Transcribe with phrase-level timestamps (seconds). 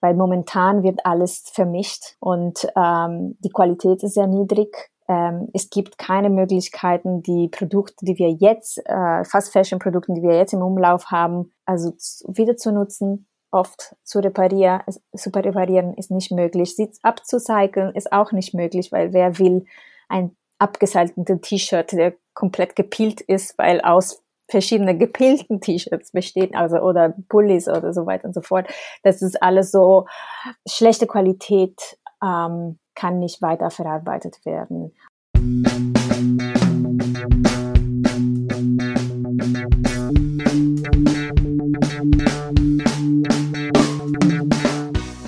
[0.00, 4.90] weil momentan wird alles vermischt und ähm, die Qualität ist sehr niedrig.
[5.08, 10.22] Ähm, es gibt keine Möglichkeiten, die Produkte, die wir jetzt, äh, Fast Fashion Produkte, die
[10.22, 11.92] wir jetzt im Umlauf haben, also
[12.26, 14.82] wieder zu nutzen, oft zu reparieren,
[15.14, 16.76] zu reparieren ist nicht möglich.
[16.76, 19.64] Sie abzucyceln ist auch nicht möglich, weil wer will
[20.08, 27.14] ein abgesaltetes T-Shirt, der komplett gepielt ist, weil aus verschiedene gepilten T-Shirts besteht, also oder
[27.28, 28.66] Pullis oder so weiter und so fort.
[29.02, 30.06] Das ist alles so
[30.68, 34.94] schlechte Qualität, ähm, kann nicht weiter verarbeitet werden.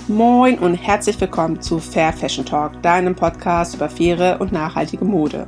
[0.07, 5.47] Moin und herzlich willkommen zu Fair Fashion Talk, deinem Podcast über faire und nachhaltige Mode.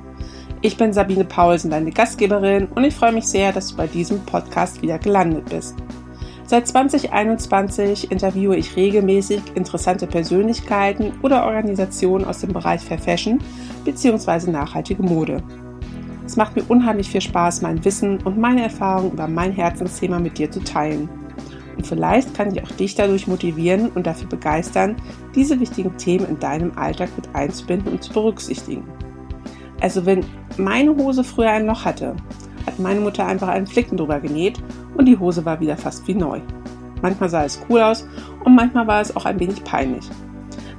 [0.64, 4.20] Ich bin Sabine Paulsen, deine Gastgeberin, und ich freue mich sehr, dass du bei diesem
[4.20, 5.76] Podcast wieder gelandet bist.
[6.46, 13.40] Seit 2021 interviewe ich regelmäßig interessante Persönlichkeiten oder Organisationen aus dem Bereich Fair Fashion
[13.86, 14.52] bzw.
[14.52, 15.42] nachhaltige Mode.
[16.28, 20.38] Es macht mir unheimlich viel Spaß, mein Wissen und meine Erfahrungen über mein Herzensthema mit
[20.38, 21.10] dir zu teilen.
[21.76, 24.96] Und vielleicht kann ich auch dich dadurch motivieren und dafür begeistern,
[25.34, 28.84] diese wichtigen Themen in deinem Alltag mit einzubinden und zu berücksichtigen.
[29.82, 30.24] Also wenn
[30.58, 32.16] meine Hose früher ein Loch hatte,
[32.66, 34.62] hat meine Mutter einfach einen Flicken drüber genäht
[34.96, 36.40] und die Hose war wieder fast wie neu.
[37.02, 38.08] Manchmal sah es cool aus
[38.46, 40.08] und manchmal war es auch ein wenig peinlich.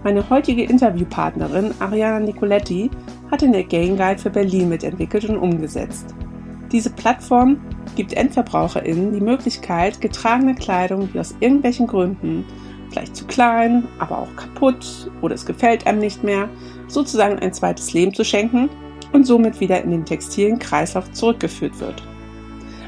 [0.05, 2.91] Meine heutige Interviewpartnerin Ariana Nicoletti
[3.31, 6.15] hat den Again Guide für Berlin mitentwickelt und umgesetzt.
[6.71, 7.61] Diese Plattform
[7.97, 12.45] gibt EndverbraucherInnen die Möglichkeit, getragene Kleidung, die aus irgendwelchen Gründen,
[12.91, 16.49] vielleicht zu klein, aber auch kaputt oder es gefällt einem nicht mehr,
[16.89, 18.69] sozusagen ein zweites Leben zu schenken
[19.13, 22.03] und somit wieder in den textilen Kreislauf zurückgeführt wird.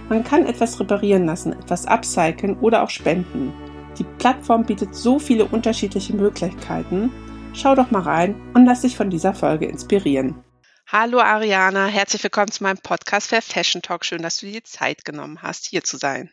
[0.08, 3.53] Man kann etwas reparieren lassen, etwas upcyclen oder auch spenden.
[3.98, 7.11] Die Plattform bietet so viele unterschiedliche Möglichkeiten.
[7.55, 10.42] Schau doch mal rein und lass dich von dieser Folge inspirieren.
[10.86, 14.04] Hallo Ariana, herzlich willkommen zu meinem Podcast für Fashion Talk.
[14.04, 16.31] Schön, dass du dir die Zeit genommen hast, hier zu sein.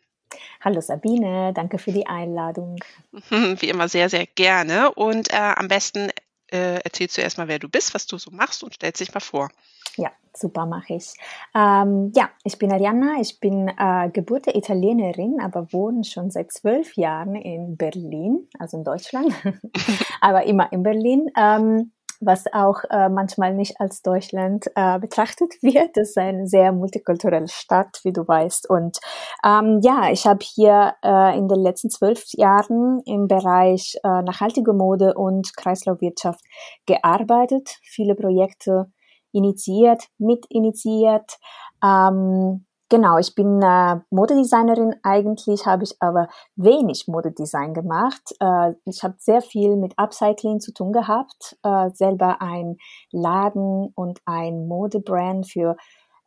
[0.62, 2.78] Hallo Sabine, danke für die Einladung.
[3.30, 4.92] Wie immer sehr, sehr gerne.
[4.94, 6.10] Und äh, am besten
[6.52, 9.22] äh, erzählst du erstmal, wer du bist, was du so machst und stellst dich mal
[9.22, 9.50] vor.
[9.97, 11.13] Ja, super mache ich.
[11.56, 16.96] Ähm, ja, ich bin Arianna, ich bin äh, gebürtige Italienerin, aber wohne schon seit zwölf
[16.96, 19.34] Jahren in Berlin, also in Deutschland,
[20.22, 21.28] aber immer in Berlin.
[21.38, 21.91] Ähm,
[22.22, 25.97] was auch äh, manchmal nicht als Deutschland äh, betrachtet wird.
[25.97, 28.69] Das ist eine sehr multikulturelle Stadt, wie du weißt.
[28.69, 29.00] Und
[29.44, 34.73] ähm, ja, ich habe hier äh, in den letzten zwölf Jahren im Bereich äh, nachhaltige
[34.73, 36.41] Mode und Kreislaufwirtschaft
[36.85, 38.85] gearbeitet, viele Projekte
[39.31, 41.38] initiiert, mitinitiiert.
[41.84, 44.96] Ähm, Genau, ich bin äh, Modedesignerin.
[45.02, 46.28] Eigentlich habe ich aber
[46.58, 48.36] wenig Modedesign gemacht.
[48.41, 51.58] Äh, ich habe sehr viel mit Upcycling zu tun gehabt.
[51.64, 52.75] Äh, selber ein
[53.14, 55.78] Laden und ein Modebrand für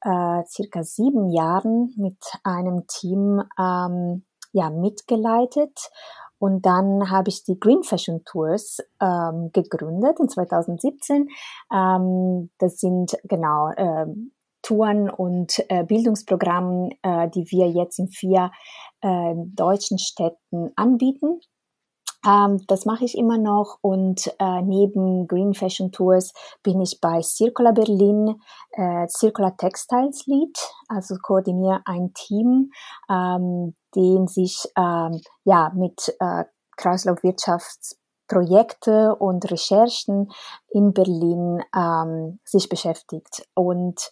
[0.00, 5.90] äh, circa sieben Jahren mit einem Team ähm, ja mitgeleitet.
[6.38, 11.28] Und dann habe ich die Green Fashion Tours ähm, gegründet in 2017.
[11.72, 18.50] Ähm, das sind genau ähm, Touren und äh, Bildungsprogrammen, äh, die wir jetzt in vier
[19.02, 21.40] äh, deutschen Städten anbieten.
[22.26, 27.22] Ähm, das mache ich immer noch und äh, neben Green Fashion Tours bin ich bei
[27.22, 28.40] Circular Berlin,
[28.72, 30.58] äh, Circular Textiles Lead,
[30.88, 32.70] also koordiniere ein Team,
[33.10, 36.44] ähm, den sich ähm, ja mit äh,
[36.76, 40.30] Kreislaufwirtschafts Projekte und Recherchen
[40.70, 43.46] in Berlin ähm, sich beschäftigt.
[43.54, 44.10] Und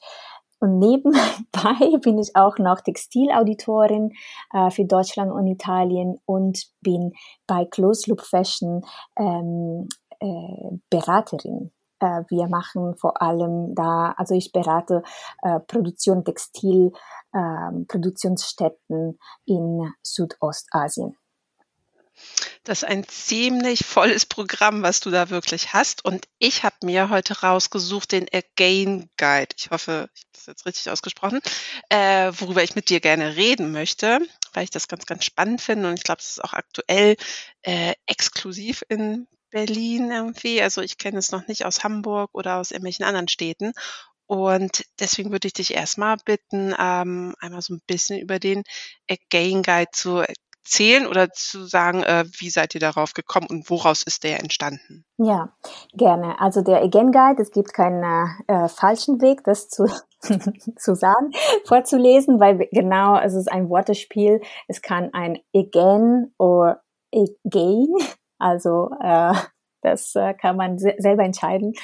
[0.62, 4.12] und nebenbei bin ich auch noch Textilauditorin
[4.52, 7.14] äh, für Deutschland und Italien und bin
[7.48, 8.82] bei Close Loop Fashion
[9.18, 9.88] ähm,
[10.20, 11.72] äh, Beraterin.
[11.98, 15.02] Äh, wir machen vor allem da, also ich berate
[15.42, 16.92] äh, Produktion Textil,
[17.32, 21.16] äh, Produktionsstätten in Südostasien.
[22.64, 26.04] Das ist ein ziemlich volles Programm, was du da wirklich hast.
[26.04, 29.48] Und ich habe mir heute rausgesucht den Again Guide.
[29.58, 31.40] Ich hoffe, ich habe das jetzt richtig ausgesprochen,
[31.88, 34.20] äh, worüber ich mit dir gerne reden möchte,
[34.52, 35.88] weil ich das ganz, ganz spannend finde.
[35.88, 37.16] Und ich glaube, es ist auch aktuell
[37.62, 40.62] äh, exklusiv in Berlin irgendwie.
[40.62, 43.72] Also ich kenne es noch nicht aus Hamburg oder aus irgendwelchen anderen Städten.
[44.26, 48.62] Und deswegen würde ich dich erstmal bitten, ähm, einmal so ein bisschen über den
[49.10, 50.22] Again Guide zu
[50.64, 55.04] erzählen oder zu sagen, äh, wie seid ihr darauf gekommen und woraus ist der entstanden?
[55.18, 55.52] Ja,
[55.94, 56.40] gerne.
[56.40, 58.02] Also der Again Guide, es gibt keinen
[58.46, 59.86] äh, falschen Weg, das zu,
[60.76, 61.32] zu sagen,
[61.64, 64.40] vorzulesen, weil genau, es ist ein Wortespiel.
[64.68, 66.82] Es kann ein Again oder
[67.12, 67.88] Again
[68.42, 69.34] Also äh,
[69.82, 71.74] das äh, kann man se selber entscheiden,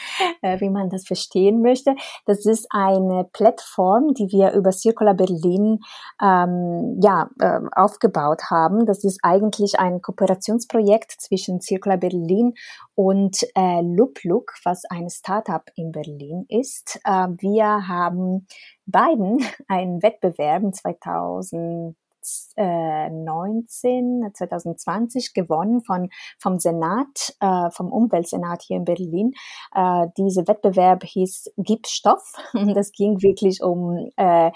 [0.43, 1.95] äh, wie man das verstehen möchte.
[2.27, 5.81] Das ist eine Plattform, die wir über Circular Berlin
[6.23, 8.87] ähm, ja, äh, aufgebaut haben.
[8.87, 12.55] Das ist eigentlich ein Kooperationsprojekt zwischen Circular Berlin
[12.95, 17.01] und äh, LoopLook, was ein Startup in Berlin ist.
[17.05, 18.47] Äh, wir haben
[18.87, 28.85] beiden einen Wettbewerb 2000 2019, 2020 gewonnen von, vom Senat, äh, vom Umweltsenat hier in
[28.85, 29.33] Berlin.
[29.75, 34.51] Äh, diese Wettbewerb hieß Gipsstoff und es ging wirklich um äh,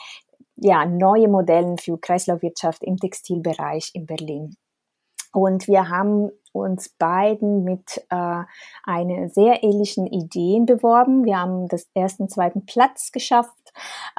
[0.57, 4.57] ja, neue Modelle für Kreislaufwirtschaft im Textilbereich in Berlin.
[5.33, 8.43] Und wir haben uns beiden mit äh,
[8.85, 11.25] einer sehr ähnlichen Ideen beworben.
[11.25, 13.62] Wir haben das ersten, zweiten Platz geschafft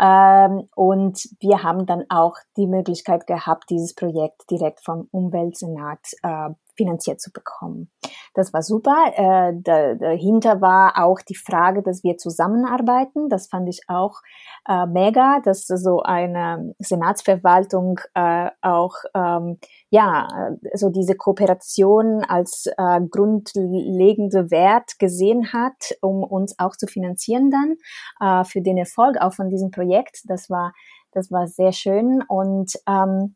[0.01, 6.49] ähm, und wir haben dann auch die Möglichkeit gehabt, dieses Projekt direkt vom Umweltsenat äh,
[6.75, 7.91] finanziert zu bekommen.
[8.33, 8.95] Das war super.
[9.15, 13.29] Äh, dahinter war auch die Frage, dass wir zusammenarbeiten.
[13.29, 14.21] Das fand ich auch
[14.67, 19.59] äh, mega, dass so eine Senatsverwaltung äh, auch ähm,
[19.89, 20.27] ja
[20.73, 27.75] so diese Kooperation als äh, grundlegende Wert gesehen hat, um uns auch zu finanzieren dann
[28.19, 30.21] äh, für den Erfolg auch von diesem Projekt.
[30.25, 30.73] Das war
[31.11, 33.35] das war sehr schön und ähm,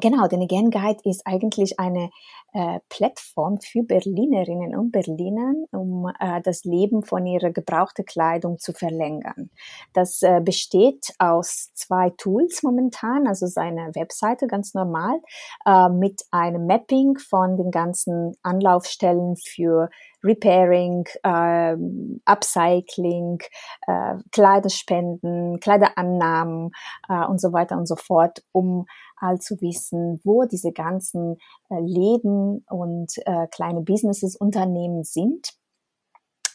[0.00, 2.10] Genau, den Again Guide ist eigentlich eine
[2.54, 8.72] äh, Plattform für Berlinerinnen und Berliner, um äh, das Leben von ihrer gebrauchten Kleidung zu
[8.72, 9.50] verlängern.
[9.92, 15.20] Das äh, besteht aus zwei Tools momentan, also seine Webseite ganz normal,
[15.66, 19.90] äh, mit einem Mapping von den ganzen Anlaufstellen für
[20.22, 21.76] Repairing, äh,
[22.24, 23.42] Upcycling,
[23.86, 26.70] äh, Kleiderspenden, Kleiderannahmen
[27.08, 28.86] äh, und so weiter und so fort, um
[29.16, 31.36] all zu wissen, wo diese ganzen
[31.70, 35.54] äh, Läden und äh, kleine Businesses, Unternehmen sind.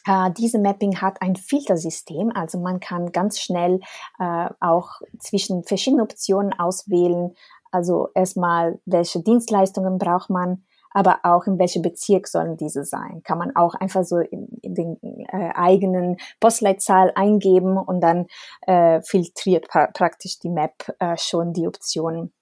[0.06, 3.80] Uh, diese Mapping hat ein Filtersystem, also man kann ganz schnell
[4.18, 7.34] uh, auch zwischen verschiedenen Optionen auswählen.
[7.72, 13.22] Also erstmal, welche Dienstleistungen braucht man, aber auch in welchem Bezirk sollen diese sein.
[13.24, 18.26] Kann man auch einfach so in, in den äh, eigenen Postleitzahl eingeben und dann
[18.66, 22.32] äh, filtriert pra praktisch die Map äh, schon die Optionen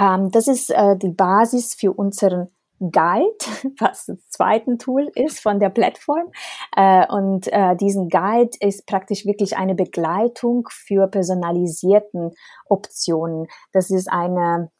[0.00, 2.48] ähm, das ist äh, die Basis für unseren
[2.80, 3.38] Guide,
[3.78, 6.32] was das zweite Tool ist von der Plattform.
[6.76, 12.32] Äh, und äh, diesen Guide ist praktisch wirklich eine Begleitung für personalisierten
[12.68, 13.46] Optionen.
[13.72, 14.70] Das ist eine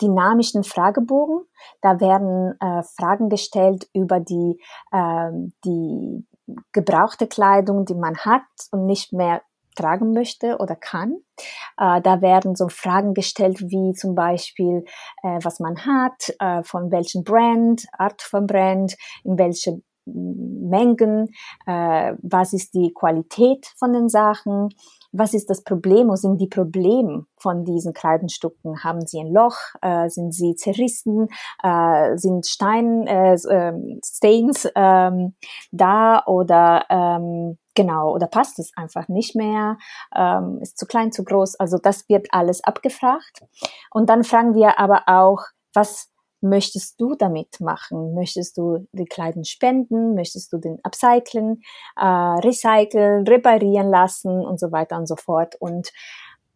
[0.00, 1.46] dynamischen Fragebogen.
[1.80, 4.60] Da werden äh, Fragen gestellt über die,
[4.92, 5.30] äh,
[5.64, 6.26] die
[6.72, 9.42] gebrauchte Kleidung, die man hat und nicht mehr
[9.74, 11.18] tragen möchte oder kann.
[11.78, 14.84] Äh, da werden so Fragen gestellt wie zum Beispiel,
[15.22, 21.28] äh, was man hat, äh, von welchem Brand, Art von Brand, in welche Mengen,
[21.66, 24.68] äh, was ist die Qualität von den Sachen,
[25.18, 28.84] was ist das Problem, was sind die Probleme von diesen Kleidungsstücken?
[28.84, 29.56] Haben sie ein Loch?
[29.82, 31.28] Äh, sind sie zerrissen?
[31.62, 35.34] Äh, sind Stein, äh, ähm, Stains ähm,
[35.72, 39.78] da oder ähm, genau oder passt es einfach nicht mehr?
[40.14, 41.56] Ähm, ist zu klein, zu groß?
[41.56, 43.40] Also das wird alles abgefragt.
[43.90, 46.10] Und dann fragen wir aber auch, was
[46.40, 48.14] möchtest du damit machen?
[48.14, 50.14] Möchtest du die Kleidung spenden?
[50.14, 51.62] Möchtest du den upcyclen,
[51.96, 55.56] äh, recyceln, reparieren lassen und so weiter und so fort?
[55.58, 55.92] Und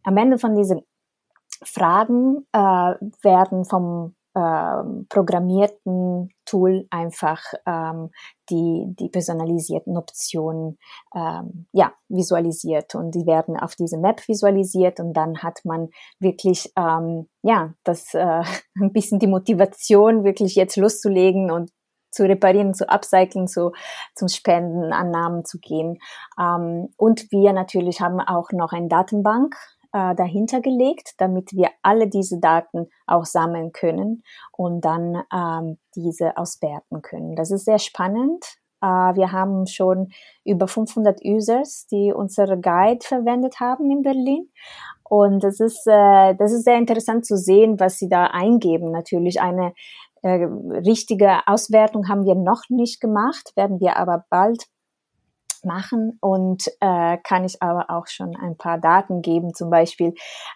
[0.03, 0.81] am Ende von diesen
[1.63, 8.11] Fragen äh, werden vom ähm, programmierten Tool einfach ähm,
[8.49, 10.77] die, die personalisierten Optionen
[11.15, 16.71] ähm, ja, visualisiert und die werden auf diese Map visualisiert und dann hat man wirklich
[16.77, 18.43] ähm, ja das äh,
[18.79, 21.71] ein bisschen die Motivation wirklich jetzt loszulegen und
[22.11, 23.71] zu reparieren, zu upcyclen, zu,
[24.15, 25.97] zum Spenden, Annahmen zu gehen.
[26.37, 29.55] Ähm, und wir natürlich haben auch noch eine Datenbank
[29.93, 36.37] äh, dahinter gelegt, damit wir alle diese Daten auch sammeln können und dann ähm, diese
[36.37, 37.35] auswerten können.
[37.35, 38.45] Das ist sehr spannend.
[38.81, 40.09] Äh, wir haben schon
[40.43, 44.49] über 500 Users, die unsere Guide verwendet haben in Berlin.
[45.03, 48.91] Und das ist, äh, das ist sehr interessant zu sehen, was sie da eingeben.
[48.91, 49.73] Natürlich eine
[50.21, 50.45] äh,
[50.85, 54.67] richtige Auswertung haben wir noch nicht gemacht, werden wir aber bald
[55.65, 60.13] machen und äh, kann ich aber auch schon ein paar Daten geben, zum Beispiel,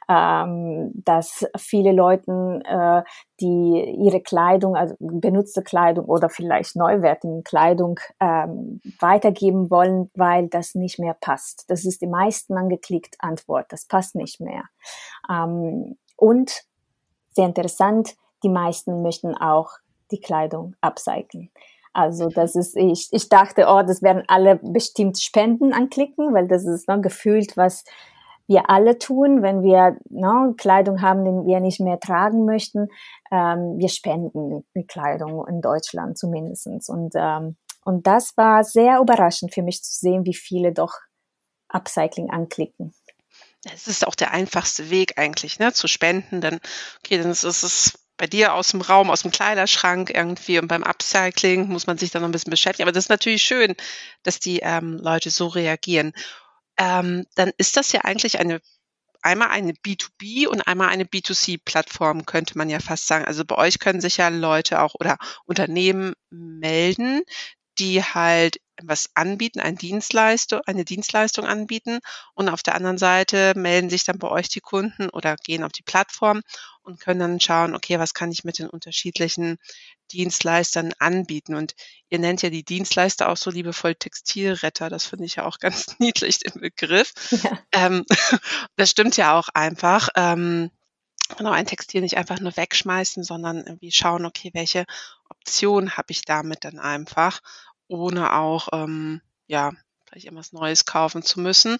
[0.09, 3.03] ähm, dass viele Leute, äh,
[3.39, 10.75] die ihre Kleidung, also benutzte Kleidung oder vielleicht neuwertige Kleidung ähm, weitergeben wollen, weil das
[10.75, 11.65] nicht mehr passt.
[11.69, 14.63] Das ist die meisten angeklickt Antwort, das passt nicht mehr.
[15.29, 16.63] Ähm, und
[17.33, 19.71] sehr interessant, die meisten möchten auch
[20.11, 21.51] die Kleidung upcyclen.
[21.95, 26.65] Also das ist, ich, ich dachte, oh, das werden alle bestimmt Spenden anklicken, weil das
[26.65, 27.85] ist ne, gefühlt, was
[28.47, 32.89] wir alle tun, wenn wir ne, Kleidung haben, die wir nicht mehr tragen möchten.
[33.31, 36.89] Ähm, wir spenden die Kleidung in Deutschland zumindestens.
[36.89, 40.95] Und, ähm, und das war sehr überraschend für mich zu sehen, wie viele doch
[41.69, 42.93] Upcycling anklicken.
[43.73, 46.41] Es ist auch der einfachste Weg eigentlich, ne, zu spenden.
[46.41, 46.59] Dann,
[46.99, 50.83] okay, dann ist es bei dir aus dem Raum, aus dem Kleiderschrank irgendwie und beim
[50.83, 52.87] Upcycling muss man sich dann noch ein bisschen beschäftigen.
[52.87, 53.75] Aber das ist natürlich schön,
[54.23, 56.13] dass die ähm, Leute so reagieren
[56.77, 58.61] ähm, dann ist das ja eigentlich eine
[59.21, 63.25] einmal eine B2B und einmal eine B2C-Plattform, könnte man ja fast sagen.
[63.25, 67.23] Also bei euch können sich ja Leute auch oder Unternehmen melden,
[67.79, 71.99] die halt was anbieten, eine Dienstleistung, eine Dienstleistung anbieten
[72.33, 75.71] und auf der anderen Seite melden sich dann bei euch die Kunden oder gehen auf
[75.71, 76.41] die Plattform
[76.81, 79.57] und können dann schauen, okay, was kann ich mit den unterschiedlichen
[80.11, 81.55] Dienstleistern anbieten?
[81.55, 81.73] Und
[82.09, 84.89] ihr nennt ja die Dienstleister auch so liebevoll Textilretter.
[84.89, 87.13] Das finde ich ja auch ganz niedlich, den Begriff.
[87.31, 87.59] Ja.
[87.71, 88.05] Ähm,
[88.75, 90.09] das stimmt ja auch einfach.
[90.15, 90.69] Ähm,
[91.29, 94.85] genau, ein Textil nicht einfach nur wegschmeißen, sondern irgendwie schauen, okay, welche
[95.29, 97.41] Option habe ich damit dann einfach,
[97.87, 99.71] ohne auch, ähm, ja,
[100.05, 101.77] vielleicht irgendwas Neues kaufen zu müssen,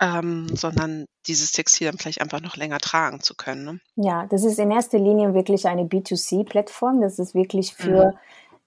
[0.00, 3.64] ähm, sondern dieses Textil dann vielleicht einfach noch länger tragen zu können.
[3.64, 3.80] Ne?
[3.96, 7.00] Ja, das ist in erster Linie wirklich eine B2C-Plattform.
[7.00, 8.18] Das ist wirklich für mhm.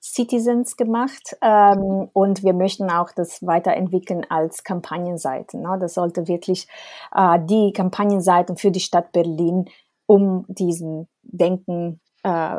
[0.01, 5.62] Citizens gemacht ähm, und wir möchten auch das weiterentwickeln als Kampagnenseiten.
[5.62, 5.77] Ne?
[5.79, 6.67] Das sollte wirklich
[7.13, 9.69] äh, die Kampagnenseiten für die Stadt Berlin
[10.09, 12.57] um diesen Denken äh,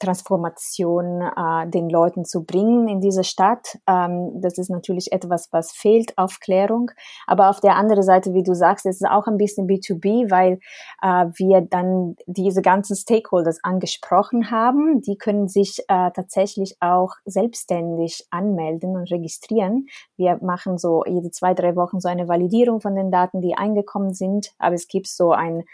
[0.00, 3.78] Transformation äh, den Leuten zu bringen in diese Stadt.
[3.88, 6.90] Ähm, das ist natürlich etwas, was fehlt, Aufklärung.
[7.26, 10.60] Aber auf der anderen Seite, wie du sagst, ist es auch ein bisschen B2B, weil
[11.02, 15.00] äh, wir dann diese ganzen Stakeholders angesprochen haben.
[15.00, 19.86] Die können sich äh, tatsächlich auch selbstständig anmelden und registrieren.
[20.16, 24.12] Wir machen so jede zwei, drei Wochen so eine Validierung von den Daten, die eingekommen
[24.12, 24.52] sind.
[24.58, 25.64] Aber es gibt so ein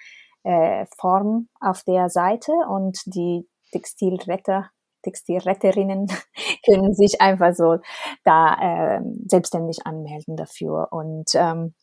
[0.45, 4.71] äh, Form auf der Seite und die Textilretter
[5.03, 6.09] Textilretterinnen
[6.67, 7.79] können sich einfach so
[8.25, 10.89] da äh, selbstständig anmelden dafür.
[10.91, 11.75] Und ähm,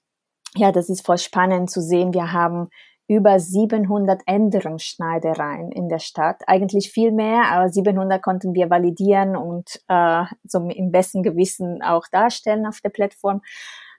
[0.55, 2.13] ja, das ist voll spannend zu sehen.
[2.13, 2.69] Wir haben
[3.09, 6.41] über 700 Änderungsschneidereien in der Stadt.
[6.45, 12.05] Eigentlich viel mehr, aber 700 konnten wir validieren und äh, so im besten Gewissen auch
[12.11, 13.41] darstellen auf der Plattform.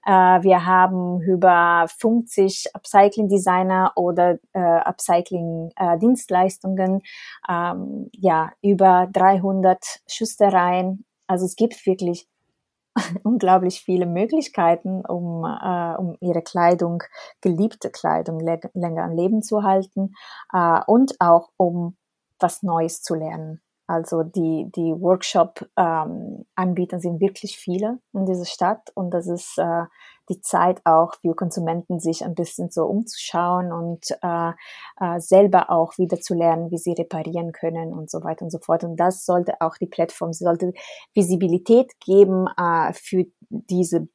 [0.06, 7.02] Äh, wir haben über 50 Upcycling-Designer oder äh, Upcycling-Dienstleistungen,
[7.48, 11.04] ähm, ja, über 300 Schüstereien.
[11.26, 12.28] Also es gibt wirklich
[13.22, 17.02] unglaublich viele Möglichkeiten, um, äh, um ihre Kleidung,
[17.40, 20.14] geliebte Kleidung länger am Leben zu halten
[20.52, 21.96] äh, und auch um
[22.38, 23.60] was Neues zu lernen.
[23.88, 29.84] Also die, die Workshop-Anbieter ähm, sind wirklich viele in dieser Stadt und das ist äh,
[30.28, 34.50] die Zeit auch für Konsumenten, sich ein bisschen so umzuschauen und äh,
[35.00, 38.58] äh, selber auch wieder zu lernen, wie sie reparieren können und so weiter und so
[38.58, 38.84] fort.
[38.84, 40.74] Und das sollte auch die Plattform, sie sollte
[41.14, 44.06] Visibilität geben äh, für diese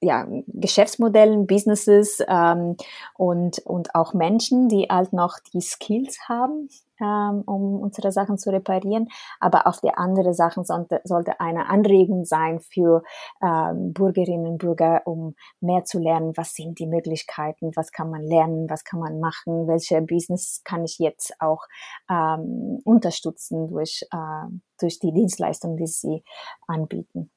[0.00, 2.76] ja, Geschäftsmodellen, Businesses ähm,
[3.16, 6.68] und, und auch Menschen, die halt noch die Skills haben,
[7.04, 9.08] um unsere Sachen zu reparieren.
[9.40, 13.02] Aber auf der anderen Sachen sollte, sollte eine Anregung sein für
[13.42, 18.22] ähm, Bürgerinnen und Bürger, um mehr zu lernen, was sind die Möglichkeiten, was kann man
[18.22, 21.62] lernen, was kann man machen, welche Business kann ich jetzt auch
[22.10, 24.48] ähm, unterstützen durch, äh,
[24.80, 26.24] durch die Dienstleistungen, die sie
[26.66, 27.30] anbieten.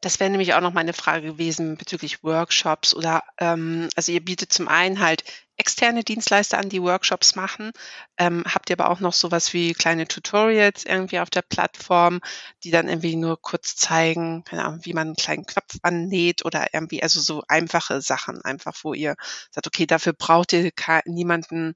[0.00, 4.52] Das wäre nämlich auch noch meine Frage gewesen bezüglich Workshops oder ähm, also ihr bietet
[4.52, 5.24] zum einen halt
[5.60, 7.70] externe Dienstleister an, die Workshops machen.
[8.18, 12.20] Ähm, habt ihr aber auch noch sowas wie kleine Tutorials irgendwie auf der Plattform,
[12.64, 17.02] die dann irgendwie nur kurz zeigen, Ahnung, wie man einen kleinen Knopf annäht oder irgendwie,
[17.02, 19.16] also so einfache Sachen einfach, wo ihr
[19.50, 20.72] sagt, okay, dafür braucht ihr
[21.04, 21.74] niemanden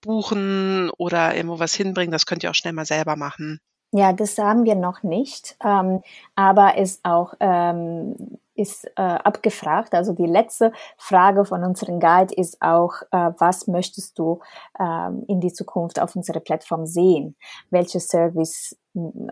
[0.00, 3.60] buchen oder irgendwo was hinbringen, das könnt ihr auch schnell mal selber machen.
[3.90, 6.02] Ja, das haben wir noch nicht, ähm,
[6.34, 9.94] aber ist auch ähm, ist äh, abgefragt.
[9.94, 14.40] Also die letzte Frage von unserem Guide ist auch, äh, was möchtest du
[14.78, 17.36] ähm, in die Zukunft auf unserer Plattform sehen?
[17.70, 18.76] Welches Service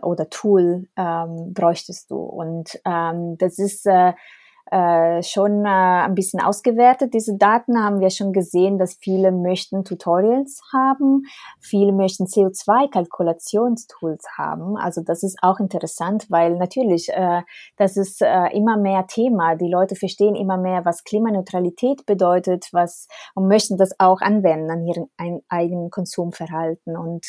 [0.01, 2.17] oder Tool ähm, bräuchtest du?
[2.17, 4.13] Und ähm, das ist äh,
[4.71, 7.13] äh, schon äh, ein bisschen ausgewertet.
[7.13, 11.23] Diese Daten haben wir schon gesehen, dass viele möchten Tutorials haben,
[11.59, 14.77] viele möchten CO2-Kalkulationstools haben.
[14.77, 17.41] Also das ist auch interessant, weil natürlich äh,
[17.77, 19.55] das ist äh, immer mehr Thema.
[19.55, 24.85] Die Leute verstehen immer mehr, was Klimaneutralität bedeutet, was und möchten das auch anwenden an
[24.85, 26.95] ihren ein, eigenen Konsumverhalten.
[26.95, 27.25] Und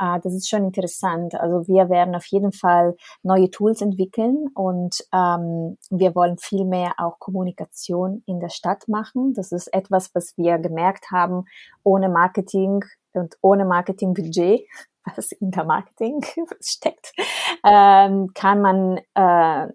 [0.00, 1.34] äh, das ist schon interessant.
[1.34, 6.75] Also wir werden auf jeden Fall neue Tools entwickeln und ähm, wir wollen viel mehr
[6.76, 9.32] mehr auch Kommunikation in der Stadt machen.
[9.34, 11.44] Das ist etwas, was wir gemerkt haben,
[11.82, 14.66] ohne Marketing und ohne Marketingbudget,
[15.16, 16.20] was in der Marketing
[16.60, 17.12] steckt,
[17.64, 19.72] ähm, kann man äh,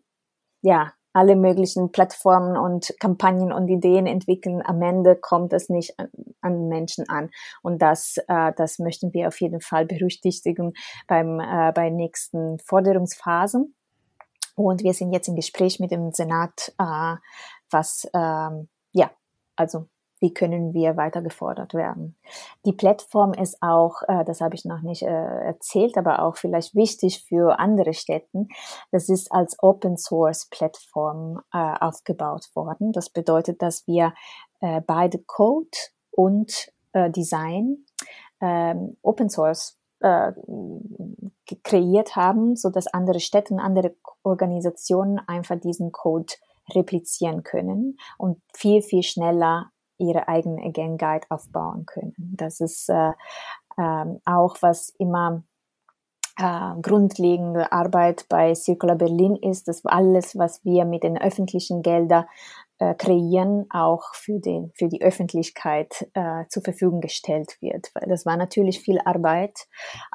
[0.61, 4.61] ja alle möglichen Plattformen und Kampagnen und Ideen entwickeln.
[4.63, 7.31] Am Ende kommt es nicht an, an Menschen an.
[7.61, 10.71] Und das, äh, das möchten wir auf jeden Fall berücksichtigen
[11.07, 13.75] beim, äh, bei nächsten Forderungsphasen.
[14.55, 17.15] Und wir sind jetzt im Gespräch mit dem Senat, äh,
[17.69, 19.11] was, ähm, ja,
[19.55, 19.87] also
[20.21, 22.15] wie können wir weiter gefordert werden.
[22.65, 26.75] Die Plattform ist auch, äh, das habe ich noch nicht äh, erzählt, aber auch vielleicht
[26.75, 28.47] wichtig für andere Städten.
[28.91, 32.91] Das ist als Open Source Plattform äh, aufgebaut worden.
[32.91, 34.13] Das bedeutet, dass wir
[34.61, 35.77] äh, beide Code
[36.11, 37.85] und äh, Design
[38.41, 40.33] ähm, Open Source äh,
[41.63, 46.33] kreiert haben, so dass andere Städte und andere Organisationen einfach diesen Code
[46.73, 52.15] replizieren können und viel, viel schneller ihre eigene Again Guide aufbauen können.
[52.17, 53.11] Das ist äh,
[53.77, 55.43] äh, auch was immer
[56.37, 62.25] äh, grundlegende Arbeit bei Circular Berlin ist, dass alles, was wir mit den öffentlichen Geldern
[62.81, 67.91] äh, kreieren, auch für, den, für die Öffentlichkeit äh, zur Verfügung gestellt wird.
[67.93, 69.55] Weil das war natürlich viel Arbeit,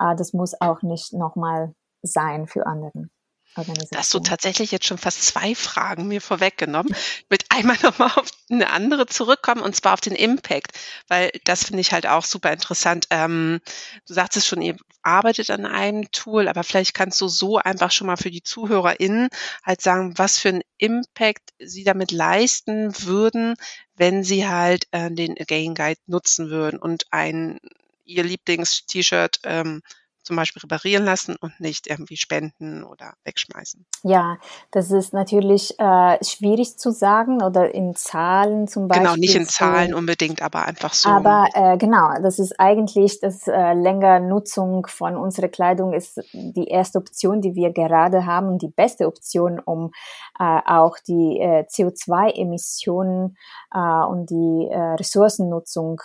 [0.01, 3.13] äh, das muss auch nicht nochmal sein für anderen.
[3.57, 3.99] Organisation.
[3.99, 6.93] Hast du tatsächlich jetzt schon fast zwei Fragen mir vorweggenommen.
[6.93, 10.77] Ich würde einmal nochmal auf eine andere zurückkommen und zwar auf den Impact,
[11.09, 13.07] weil das finde ich halt auch super interessant.
[13.11, 13.61] Ähm,
[14.07, 14.77] du sagtest schon, ihr
[15.07, 19.29] arbeitet an einem Tool, aber vielleicht kannst du so einfach schon mal für die ZuhörerInnen
[19.65, 23.55] halt sagen, was für einen Impact sie damit leisten würden,
[23.95, 27.59] wenn sie halt äh, den Again Guide nutzen würden und ein
[28.05, 29.83] ihr Lieblings-T-Shirt ähm,
[30.27, 33.87] zum Beispiel reparieren lassen und nicht irgendwie spenden oder wegschmeißen.
[34.03, 34.39] Ja,
[34.73, 39.05] das ist natürlich äh, schwierig zu sagen oder in Zahlen zum Beispiel.
[39.05, 41.09] Genau, nicht in Zahlen unbedingt, aber einfach so.
[41.09, 46.67] Aber äh, genau, das ist eigentlich das äh, längere Nutzung von unserer Kleidung ist die
[46.67, 49.93] erste Option, die wir gerade haben und die beste Option, um
[50.41, 53.37] äh, auch die äh, CO2-Emissionen
[53.73, 56.01] äh, und die äh, Ressourcennutzung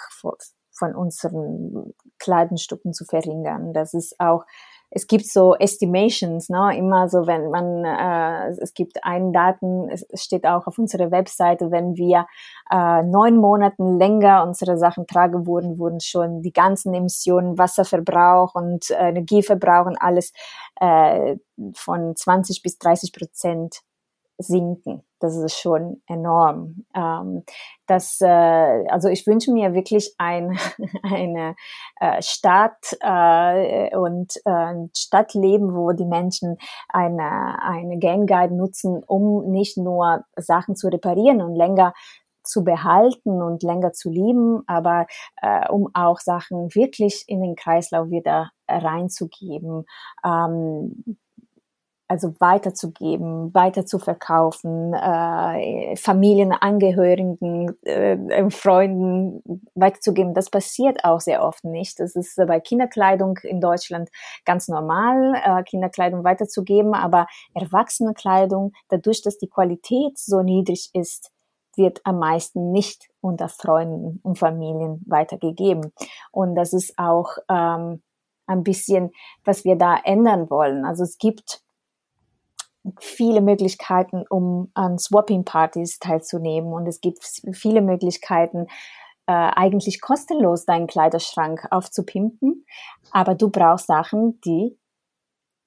[0.82, 3.74] von unseren Kleidungsstücken zu verringern.
[3.74, 4.44] Das ist auch
[4.94, 6.78] es gibt so Estimations, ne?
[6.78, 11.72] immer so, wenn man, äh, es gibt einen Daten, es steht auch auf unserer Webseite,
[11.72, 12.28] wenn wir
[12.70, 18.90] äh, neun Monaten länger unsere Sachen tragen würden, wurden schon die ganzen Emissionen, Wasserverbrauch und
[18.90, 20.34] äh, Energieverbrauch und alles
[20.82, 21.38] äh,
[21.74, 23.80] von 20 bis 30 Prozent
[24.38, 25.04] sinken.
[25.20, 26.86] Das ist schon enorm.
[26.96, 27.44] Ähm,
[27.86, 30.58] das, äh, also ich wünsche mir wirklich ein,
[31.04, 31.56] eine
[32.00, 36.58] äh, Stadt äh, und äh, Stadtleben, wo die Menschen
[36.90, 41.94] eine, eine Gang Guide nutzen, um nicht nur Sachen zu reparieren und länger
[42.44, 45.06] zu behalten und länger zu lieben, aber
[45.42, 49.86] äh, um auch Sachen wirklich in den Kreislauf wieder reinzugeben.
[50.26, 51.18] Ähm,
[52.12, 59.42] also weiterzugeben, weiter zu verkaufen, äh, Familienangehörigen, äh, Freunden
[59.76, 60.34] weiterzugeben.
[60.34, 62.02] Das passiert auch sehr oft nicht.
[62.02, 64.10] Das ist bei Kinderkleidung in Deutschland
[64.44, 71.32] ganz normal, äh, Kinderkleidung weiterzugeben, aber Erwachsenekleidung, dadurch, dass die Qualität so niedrig ist,
[71.78, 75.94] wird am meisten nicht unter Freunden und Familien weitergegeben.
[76.32, 78.02] Und das ist auch ähm,
[78.48, 79.12] ein bisschen,
[79.46, 80.84] was wir da ändern wollen.
[80.84, 81.62] Also es gibt
[83.00, 88.68] viele Möglichkeiten, um an Swapping-Partys teilzunehmen und es gibt viele Möglichkeiten,
[89.28, 92.66] äh, eigentlich kostenlos deinen Kleiderschrank aufzupimpen,
[93.12, 94.78] aber du brauchst Sachen, die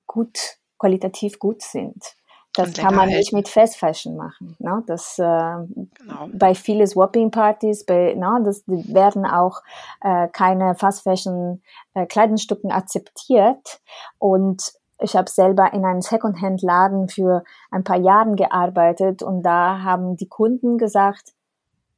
[0.06, 2.16] gut, qualitativ gut sind.
[2.54, 4.54] Das kann man nicht mit Fast Fashion machen.
[4.60, 4.82] Ne?
[4.86, 6.28] Das, äh, genau.
[6.32, 9.60] Bei vielen Swapping-Partys, ne, das werden auch
[10.02, 11.62] äh, keine Fast Fashion
[11.94, 12.06] äh,
[12.70, 13.80] akzeptiert
[14.18, 14.72] und
[15.04, 20.28] ich habe selber in einem Secondhand-Laden für ein paar Jahre gearbeitet und da haben die
[20.28, 21.32] Kunden gesagt,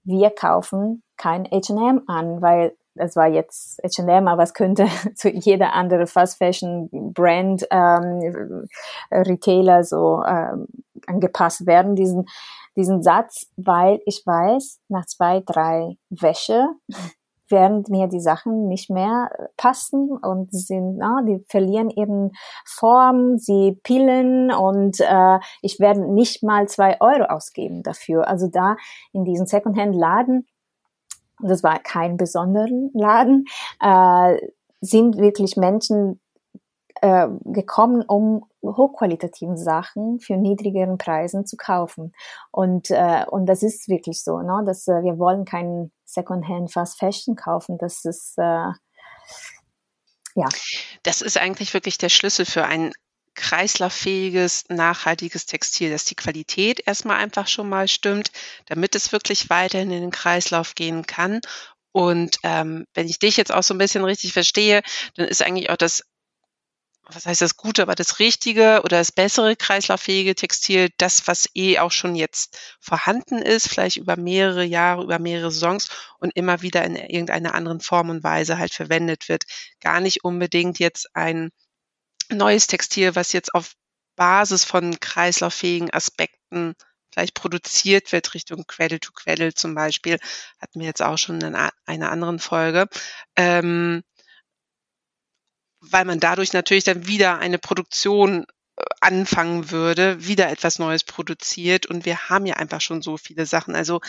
[0.05, 5.73] wir kaufen kein H&M an, weil es war jetzt H&M, aber es könnte zu jeder
[5.73, 8.67] andere Fast Fashion Brand ähm,
[9.11, 10.67] Retailer so ähm,
[11.07, 11.95] angepasst werden.
[11.95, 12.27] Diesen
[12.77, 16.69] diesen Satz, weil ich weiß, nach zwei, drei Wäsche
[17.51, 22.33] werden mir die Sachen nicht mehr passen und sind, na, die verlieren ihren
[22.65, 28.29] Form, sie pillen und äh, ich werde nicht mal zwei Euro ausgeben dafür.
[28.29, 28.77] Also da
[29.13, 30.47] in diesem Secondhand-Laden,
[31.43, 33.45] das war kein besonderen Laden,
[33.81, 34.39] äh,
[34.81, 36.21] sind wirklich Menschen
[37.03, 42.15] äh, gekommen, um hochqualitativen Sachen für niedrigeren Preisen zu kaufen.
[42.51, 44.63] Und, äh, und das ist wirklich so, ne?
[44.67, 47.79] dass äh, wir wollen keinen Secondhand Fast Fashion kaufen.
[47.79, 48.71] Das ist äh,
[50.37, 50.49] ja.
[51.03, 52.93] Das ist eigentlich wirklich der Schlüssel für ein
[53.35, 58.31] kreislauffähiges, nachhaltiges Textil, dass die Qualität erstmal einfach schon mal stimmt,
[58.67, 61.41] damit es wirklich weiterhin in den Kreislauf gehen kann.
[61.93, 64.83] Und ähm, wenn ich dich jetzt auch so ein bisschen richtig verstehe,
[65.17, 66.03] dann ist eigentlich auch das
[67.09, 71.79] was heißt das Gute, aber das richtige oder das bessere kreislauffähige Textil, das, was eh
[71.79, 75.89] auch schon jetzt vorhanden ist, vielleicht über mehrere Jahre, über mehrere Saisons
[76.19, 79.45] und immer wieder in irgendeiner anderen Form und Weise halt verwendet wird.
[79.81, 81.51] Gar nicht unbedingt jetzt ein
[82.29, 83.75] neues Textil, was jetzt auf
[84.17, 86.75] Basis von kreislauffähigen Aspekten
[87.13, 90.19] vielleicht produziert wird, Richtung Cradle to Cradle zum Beispiel,
[90.61, 92.89] hatten wir jetzt auch schon in einer anderen Folge.
[93.37, 94.03] Ähm,
[95.91, 98.47] weil man dadurch natürlich dann wieder eine Produktion
[98.77, 103.47] äh, anfangen würde, wieder etwas Neues produziert und wir haben ja einfach schon so viele
[103.47, 103.75] Sachen.
[103.75, 104.01] Also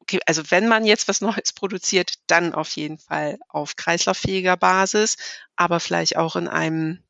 [0.00, 5.16] okay, also wenn man jetzt was Neues produziert, dann auf jeden Fall auf kreislauffähiger Basis,
[5.56, 7.02] aber vielleicht auch in einem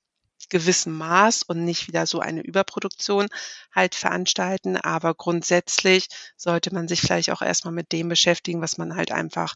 [0.48, 3.28] gewissen Maß und nicht wieder so eine Überproduktion
[3.74, 4.76] halt veranstalten.
[4.76, 9.54] Aber grundsätzlich sollte man sich vielleicht auch erstmal mit dem beschäftigen, was man halt einfach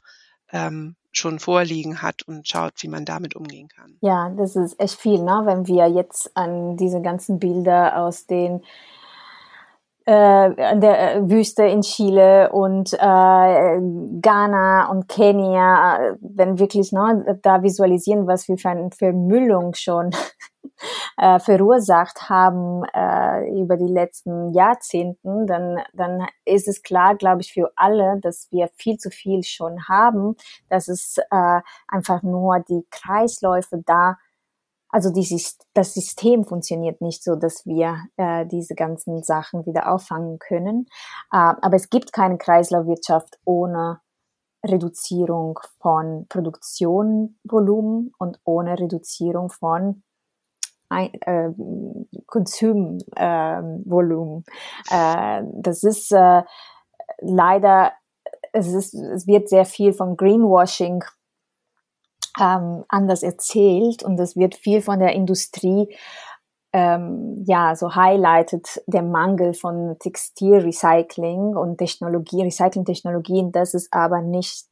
[0.52, 3.96] ähm, schon vorliegen hat und schaut, wie man damit umgehen kann.
[4.00, 5.42] Ja, das ist echt viel, ne?
[5.44, 8.62] wenn wir jetzt an diese ganzen Bilder aus den
[10.06, 17.38] äh, der äh, Wüste in Chile und äh, Ghana und Kenia, äh, wenn wirklich ne,
[17.42, 20.10] da visualisieren, was wir für eine Vermüllung schon
[21.18, 27.52] äh, verursacht haben äh, über die letzten Jahrzehnten, dann, dann ist es klar, glaube ich,
[27.52, 30.36] für alle, dass wir viel zu viel schon haben,
[30.68, 34.18] dass es äh, einfach nur die Kreisläufe da
[34.88, 40.38] also dieses, das System funktioniert nicht so, dass wir äh, diese ganzen Sachen wieder auffangen
[40.38, 40.86] können.
[41.32, 44.00] Äh, aber es gibt keine Kreislaufwirtschaft ohne
[44.64, 50.02] Reduzierung von Produktionvolumen und ohne Reduzierung von
[50.88, 51.50] ein, äh,
[52.26, 54.44] Konsumvolumen.
[54.90, 56.42] Äh, das ist äh,
[57.18, 57.92] leider,
[58.52, 61.02] es, ist, es wird sehr viel von Greenwashing
[62.40, 65.94] ähm, anders erzählt und es wird viel von der Industrie
[66.72, 73.50] ähm, ja so highlightet der Mangel von Textilrecycling und Technologie, Recyclingtechnologien.
[73.52, 74.66] Das ist aber nicht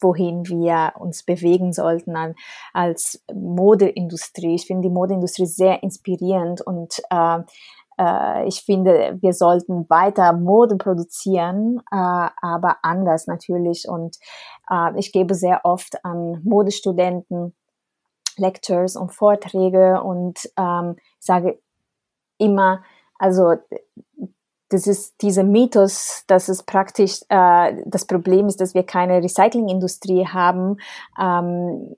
[0.00, 2.34] wohin wir uns bewegen sollten an,
[2.72, 4.54] als Modeindustrie.
[4.54, 7.40] Ich finde die Modeindustrie sehr inspirierend und äh,
[8.46, 13.88] ich finde, wir sollten weiter Mode produzieren, äh, aber anders natürlich.
[13.88, 14.16] Und
[14.70, 17.54] äh, ich gebe sehr oft an Modestudenten
[18.36, 21.60] Lectures und Vorträge und ähm, sage
[22.38, 22.82] immer,
[23.18, 23.56] also
[24.70, 30.26] das ist dieser Mythos, dass es praktisch äh, das Problem ist, dass wir keine Recyclingindustrie
[30.26, 30.76] haben,
[31.18, 31.96] ähm,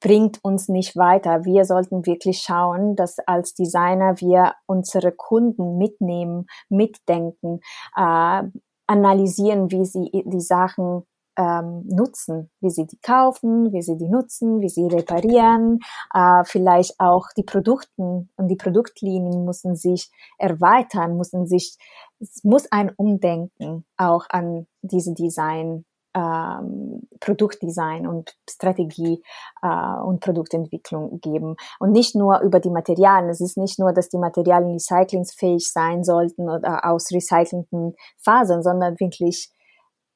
[0.00, 1.44] bringt uns nicht weiter.
[1.44, 7.60] Wir sollten wirklich schauen, dass als Designer wir unsere Kunden mitnehmen, mitdenken,
[7.96, 8.42] äh,
[8.86, 11.04] analysieren, wie sie die Sachen
[11.36, 15.80] ähm, nutzen, wie sie die kaufen, wie sie die nutzen, wie sie reparieren,
[16.14, 21.76] äh, vielleicht auch die Produkten und die Produktlinien müssen sich erweitern, müssen sich,
[22.20, 25.84] es muss ein Umdenken auch an diese Design
[26.16, 29.22] ähm, Produktdesign und Strategie
[29.62, 31.56] äh, und Produktentwicklung geben.
[31.78, 33.28] Und nicht nur über die Materialien.
[33.28, 38.98] Es ist nicht nur, dass die Materialien recyclingsfähig sein sollten oder aus recycelten Fasern, sondern
[38.98, 39.50] wirklich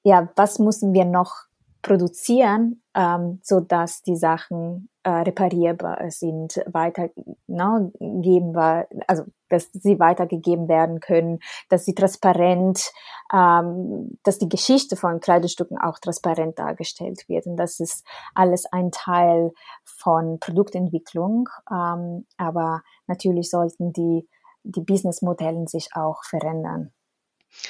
[0.02, 1.34] ja, was müssen wir noch
[1.82, 10.68] produzieren, ähm, so dass die Sachen äh, reparierbar sind, weitergeben ne, also dass sie weitergegeben
[10.68, 11.38] werden können,
[11.70, 12.92] dass sie transparent,
[13.32, 17.46] ähm, dass die Geschichte von Kleidungsstücken auch transparent dargestellt wird.
[17.46, 19.52] Und das ist alles ein Teil
[19.84, 21.48] von Produktentwicklung.
[21.70, 24.28] Ähm, aber natürlich sollten die,
[24.62, 26.92] die Businessmodellen sich auch verändern.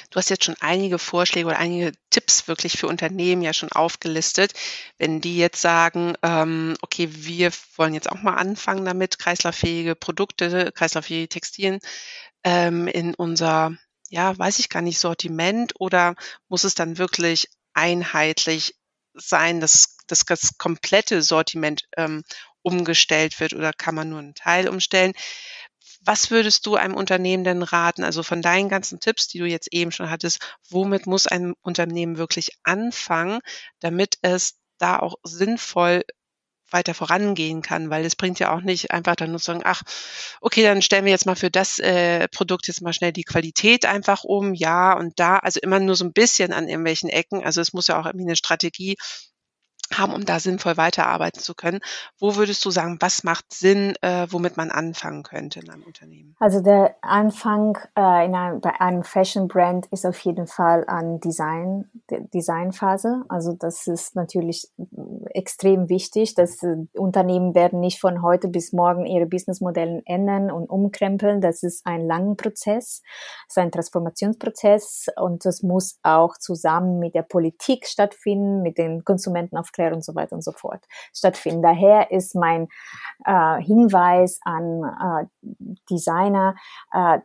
[0.09, 4.53] Du hast jetzt schon einige Vorschläge oder einige Tipps wirklich für Unternehmen ja schon aufgelistet.
[4.97, 10.71] Wenn die jetzt sagen, ähm, okay, wir wollen jetzt auch mal anfangen damit, kreislauffähige Produkte,
[10.71, 11.79] kreislauffähige Textilien
[12.43, 13.75] ähm, in unser
[14.11, 16.15] ja, weiß ich gar nicht, Sortiment oder
[16.49, 18.75] muss es dann wirklich einheitlich
[19.13, 22.23] sein, dass, dass das komplette Sortiment ähm,
[22.61, 25.13] umgestellt wird oder kann man nur einen Teil umstellen?
[26.03, 28.03] Was würdest du einem Unternehmen denn raten?
[28.03, 32.17] Also von deinen ganzen Tipps, die du jetzt eben schon hattest, womit muss ein Unternehmen
[32.17, 33.39] wirklich anfangen,
[33.79, 36.03] damit es da auch sinnvoll
[36.71, 39.81] weiter vorangehen kann, weil es bringt ja auch nicht einfach dann nur zu sagen, ach,
[40.39, 43.85] okay, dann stellen wir jetzt mal für das äh, Produkt jetzt mal schnell die Qualität
[43.85, 47.43] einfach um, ja und da, also immer nur so ein bisschen an irgendwelchen Ecken.
[47.43, 48.95] Also es muss ja auch irgendwie eine Strategie
[49.97, 51.79] haben, um da sinnvoll weiterarbeiten zu können.
[52.19, 56.35] Wo würdest du sagen, was macht Sinn, äh, womit man anfangen könnte in einem Unternehmen?
[56.39, 61.19] Also der Anfang äh, in einem, bei einem Fashion Brand ist auf jeden Fall an
[61.19, 63.23] Design, Designphase.
[63.29, 64.69] Also das ist natürlich
[65.29, 66.35] extrem wichtig.
[66.35, 71.41] dass äh, Unternehmen werden nicht von heute bis morgen ihre Businessmodelle ändern und umkrempeln.
[71.41, 73.01] Das ist ein langer Prozess,
[73.47, 79.03] das ist ein Transformationsprozess und das muss auch zusammen mit der Politik stattfinden, mit den
[79.03, 81.61] Konsumentenaufklärungen Aufklärung und so weiter und so fort stattfinden.
[81.61, 82.67] Daher ist mein
[83.25, 85.47] äh, Hinweis an äh,
[85.89, 86.55] Designer,
[86.91, 87.19] äh,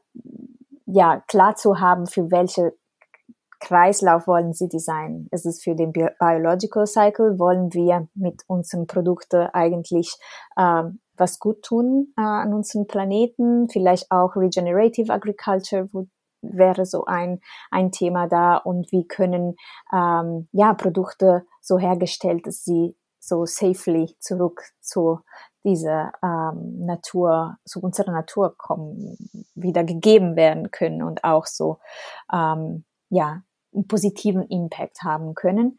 [0.87, 2.73] ja, klar zu haben, für welche
[3.59, 5.29] Kreislauf wollen Sie designen?
[5.33, 7.39] Ist es für den Biological Cycle?
[7.39, 10.15] Wollen wir mit unseren Produkten eigentlich
[10.57, 10.83] äh,
[11.17, 13.69] was gut tun äh, an unserem Planeten?
[13.69, 16.07] Vielleicht auch Regenerative Agriculture, wo
[16.53, 19.57] wäre so ein, ein Thema da und wie können
[19.93, 25.21] ähm, ja Produkte so hergestellt, dass sie so safely zurück zu
[25.65, 29.17] dieser ähm, Natur, zu unserer Natur kommen,
[29.55, 31.79] wieder gegeben werden können und auch so
[32.33, 33.43] ähm, ja
[33.75, 35.79] einen positiven Impact haben können.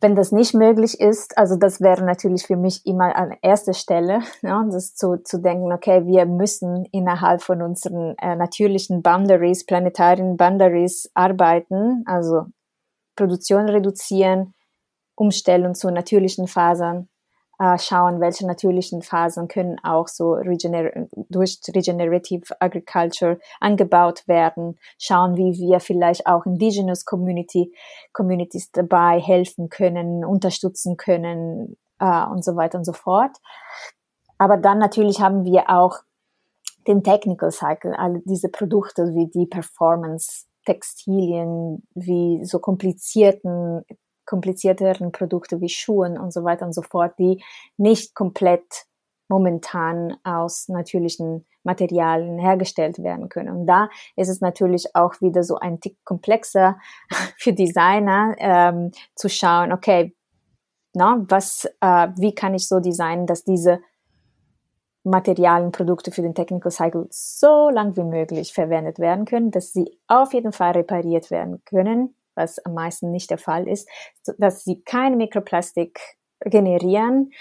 [0.00, 4.20] Wenn das nicht möglich ist, also das wäre natürlich für mich immer an erster Stelle,
[4.42, 10.36] ja, das zu, zu denken, okay, wir müssen innerhalb von unseren äh, natürlichen Boundaries, planetaren
[10.36, 12.46] Boundaries arbeiten, also
[13.16, 14.54] Produktion reduzieren,
[15.16, 17.08] umstellen zu natürlichen Fasern,
[17.58, 20.90] äh, schauen, welche natürlichen Fasern können auch so regener
[21.28, 27.72] durch Regenerative Agriculture angebaut werden, schauen, wie wir vielleicht auch Indigenous Community,
[28.12, 33.36] Communities dabei helfen können, unterstützen können äh, und so weiter und so fort.
[34.38, 35.98] Aber dann natürlich haben wir auch
[36.86, 43.84] den Technical Cycle, alle diese Produkte wie die Performance Textilien, wie so komplizierten
[44.28, 47.42] komplizierteren Produkte wie Schuhen und so weiter und so fort, die
[47.78, 48.84] nicht komplett
[49.28, 53.48] momentan aus natürlichen Materialien hergestellt werden können.
[53.54, 56.78] Und da ist es natürlich auch wieder so ein Tick komplexer
[57.38, 60.14] für Designer ähm, zu schauen, okay,
[60.94, 63.80] na, was, äh, wie kann ich so designen, dass diese
[65.04, 69.98] Materialien, Produkte für den Technical Cycle so lang wie möglich verwendet werden können, dass sie
[70.06, 73.88] auf jeden Fall repariert werden können was am meisten nicht der Fall ist,
[74.38, 76.00] dass sie kein Mikroplastik
[76.40, 77.32] generieren.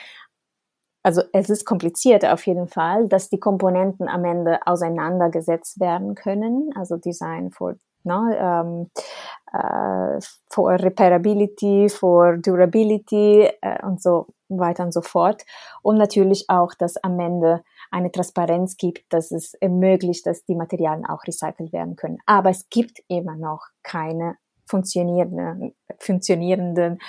[1.04, 6.72] Also es ist kompliziert auf jeden Fall, dass die Komponenten am Ende auseinandergesetzt werden können,
[6.76, 8.90] also Design for no, ähm,
[9.54, 15.44] äh, for Repairability, for Durability äh, und so weiter und so fort.
[15.82, 21.06] Und natürlich auch, dass am Ende eine Transparenz gibt, dass es ermöglicht, dass die Materialien
[21.06, 22.18] auch recycelt werden können.
[22.26, 27.00] Aber es gibt immer noch keine funktionierende, funktionierenden,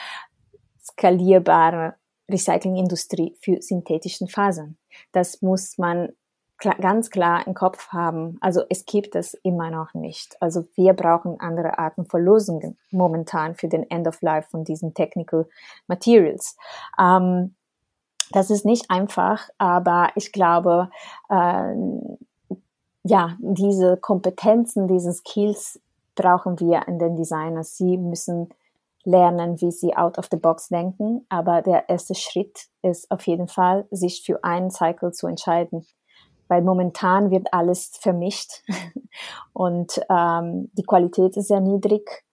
[0.83, 1.95] skalierbare
[2.31, 4.77] Recyclingindustrie für synthetischen Fasern.
[5.13, 6.13] Das muss man
[6.59, 8.37] klar, ganz klar im Kopf haben.
[8.41, 10.37] Also es gibt es immer noch nicht.
[10.41, 14.95] Also wir brauchen andere Arten von Lösungen momentan für den End of Life von diesen
[14.95, 15.49] Technical
[15.87, 16.57] Materials.
[16.99, 17.55] Ähm,
[18.31, 20.91] das ist nicht einfach, aber ich glaube,
[21.31, 21.75] äh,
[23.05, 25.81] ja, diese Kompetenzen, diese Skills
[26.19, 27.77] brauchen wir in den Designers.
[27.77, 28.49] Sie müssen
[29.05, 31.25] lernen, wie sie out of the box denken.
[31.29, 35.87] Aber der erste Schritt ist auf jeden Fall, sich für einen Cycle zu entscheiden.
[36.49, 38.63] Weil momentan wird alles vermischt
[39.53, 42.25] und ähm, die Qualität ist sehr niedrig.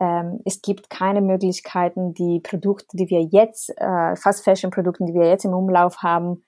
[0.00, 5.14] Ähm, es gibt keine Möglichkeiten, die Produkte, die wir jetzt, äh, Fast Fashion Produkte, die
[5.14, 6.44] wir jetzt im Umlauf haben,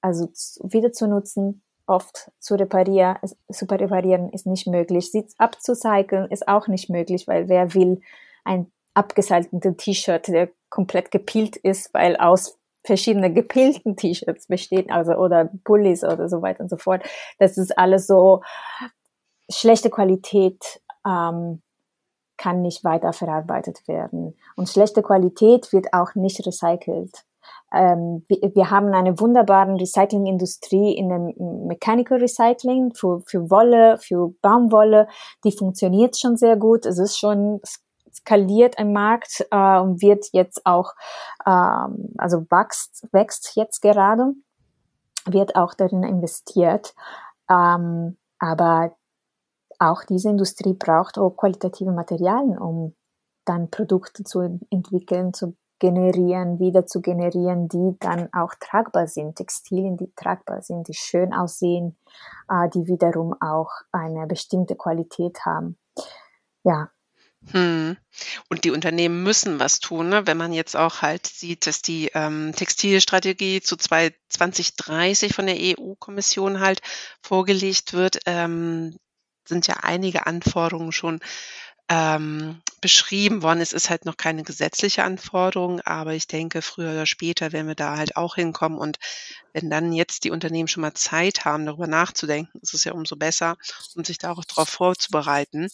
[0.00, 0.26] also
[0.62, 3.16] wieder zu nutzen, oft zu reparieren,
[3.50, 5.10] zu reparieren ist nicht möglich.
[5.10, 8.00] Sie abzucyceln ist auch nicht möglich, weil wer will
[8.44, 15.50] ein abgesaltetes T-Shirt, der komplett gepielt ist, weil aus verschiedenen gepilten T-Shirts besteht, also oder
[15.64, 17.02] Pullis oder so weiter und so fort.
[17.38, 18.42] Das ist alles so
[19.50, 21.62] schlechte Qualität ähm,
[22.36, 27.24] kann nicht weiter verarbeitet werden und schlechte Qualität wird auch nicht recycelt.
[27.72, 35.08] Ähm, wir, haben eine wunderbare Recyclingindustrie in dem Mechanical Recycling für, für Wolle, für Baumwolle.
[35.44, 36.86] Die funktioniert schon sehr gut.
[36.86, 37.60] Es ist schon
[38.14, 40.92] skaliert im Markt äh, und wird jetzt auch,
[41.46, 44.34] ähm, also wächst, wächst jetzt gerade,
[45.26, 46.94] wird auch darin investiert.
[47.50, 48.94] Ähm, aber
[49.78, 52.94] auch diese Industrie braucht auch qualitative Materialien, um
[53.44, 59.98] dann Produkte zu entwickeln, zu generieren, wieder zu generieren, die dann auch tragbar sind, Textilien,
[59.98, 61.94] die tragbar sind, die schön aussehen,
[62.48, 65.76] äh, die wiederum auch eine bestimmte Qualität haben.
[66.62, 66.88] Ja.
[67.50, 67.98] Hm.
[68.48, 70.26] Und die Unternehmen müssen was tun, ne?
[70.26, 76.60] wenn man jetzt auch halt sieht, dass die ähm, Textilstrategie zu 2030 von der EU-Kommission
[76.60, 76.80] halt
[77.20, 78.96] vorgelegt wird, ähm,
[79.46, 81.20] sind ja einige Anforderungen schon
[81.88, 83.60] ähm, beschrieben worden.
[83.60, 87.74] Es ist halt noch keine gesetzliche Anforderung, aber ich denke, früher oder später werden wir
[87.74, 88.78] da halt auch hinkommen.
[88.78, 88.98] Und
[89.52, 93.16] wenn dann jetzt die Unternehmen schon mal Zeit haben, darüber nachzudenken, ist es ja umso
[93.16, 93.56] besser,
[93.94, 95.68] um sich da auch darauf vorzubereiten.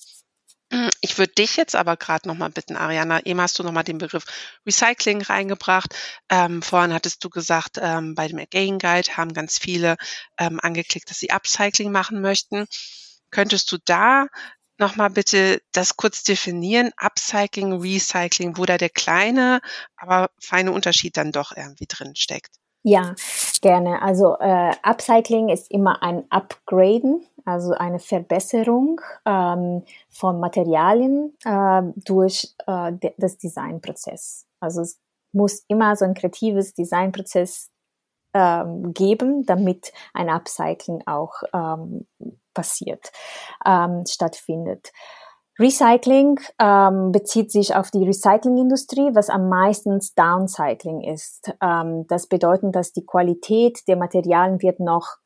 [1.00, 4.24] Ich würde dich jetzt aber gerade nochmal bitten, Ariana, eben hast du nochmal den Begriff
[4.64, 5.96] Recycling reingebracht.
[6.28, 9.96] Ähm, vorhin hattest du gesagt, ähm, bei dem Again Guide haben ganz viele
[10.38, 12.66] ähm, angeklickt, dass sie Upcycling machen möchten.
[13.32, 14.26] Könntest du da
[14.80, 19.60] nochmal bitte das kurz definieren, Upcycling, Recycling, wo da der kleine,
[19.96, 22.56] aber feine Unterschied dann doch irgendwie drin steckt.
[22.82, 23.14] Ja,
[23.60, 24.00] gerne.
[24.00, 32.54] Also äh, Upcycling ist immer ein Upgraden, also eine Verbesserung ähm, von Materialien äh, durch
[32.66, 34.46] äh, das Designprozess.
[34.60, 34.98] Also es
[35.32, 37.70] muss immer so ein kreatives Designprozess
[38.32, 42.06] ähm, geben, damit ein Upcycling auch ähm,
[42.60, 43.10] passiert,
[43.64, 44.92] ähm, stattfindet.
[45.58, 51.52] Recycling ähm, bezieht sich auf die Recyclingindustrie, was am meisten Downcycling ist.
[51.62, 55.16] Ähm, das bedeutet, dass die Qualität der Materialien wird noch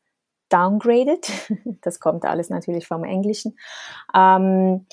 [0.49, 1.29] downgraded.
[1.81, 3.55] Das kommt alles natürlich vom Englischen.
[4.13, 4.87] Ähm,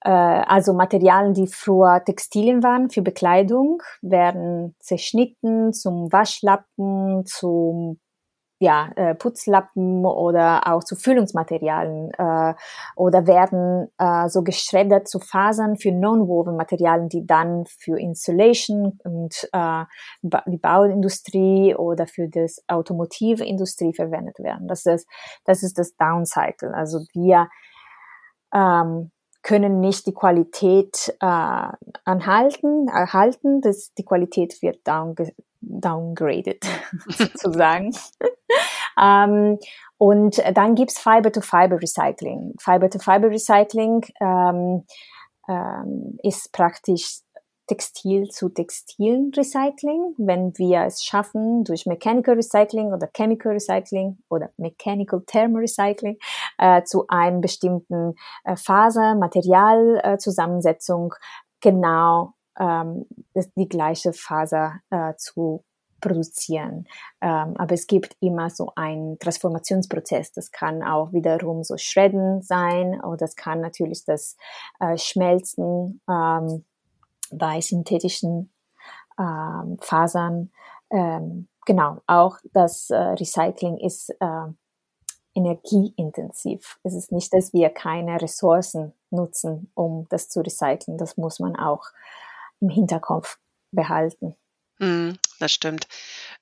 [0.00, 7.98] äh, also Materialien, die früher Textilien waren für Bekleidung, werden zerschnitten zum Waschlappen, zum
[8.60, 12.54] ja, äh, Putzlappen oder auch zu Füllungsmaterialien äh,
[12.96, 19.84] oder werden äh, so geschreddert zu Fasern für Non-Woven-Materialien, die dann für Insulation und äh,
[20.22, 24.66] die Bauindustrie oder für das automotive Industrie verwendet werden.
[24.66, 25.08] Das ist
[25.44, 26.74] das, ist das Downcycle.
[26.74, 27.48] Also wir
[28.52, 31.68] ähm, können nicht die Qualität äh,
[32.04, 35.14] anhalten, erhalten, das, die Qualität wird down,
[35.60, 36.64] downgraded
[37.08, 37.94] sozusagen.
[39.00, 39.58] ähm,
[39.98, 42.54] und dann gibt's Fiber-to-Fiber-Recycling.
[42.60, 44.84] Fiber-to-Fiber-Recycling ähm,
[45.48, 47.20] ähm, ist praktisch
[47.68, 54.50] Textil zu Textil Recycling, wenn wir es schaffen, durch Mechanical Recycling oder Chemical Recycling oder
[54.56, 56.16] Mechanical Thermorecycling
[56.56, 61.16] äh, zu einem bestimmten äh, Faser, Materialzusammensetzung äh,
[61.60, 63.06] genau ähm,
[63.56, 65.64] die gleiche Faser äh, zu
[66.00, 66.86] produzieren.
[67.20, 70.32] Ähm, aber es gibt immer so einen Transformationsprozess.
[70.32, 74.36] Das kann auch wiederum so Shredden sein oder das kann natürlich das
[74.80, 76.64] äh, Schmelzen ähm,
[77.30, 78.52] bei synthetischen
[79.18, 80.50] ähm, Fasern.
[80.90, 84.46] Ähm, genau, auch das äh, Recycling ist äh,
[85.34, 86.78] energieintensiv.
[86.82, 90.98] Es ist nicht, dass wir keine Ressourcen nutzen, um das zu recyceln.
[90.98, 91.84] Das muss man auch
[92.60, 93.38] im Hinterkopf
[93.72, 94.36] behalten.
[94.78, 95.86] Mm, das stimmt.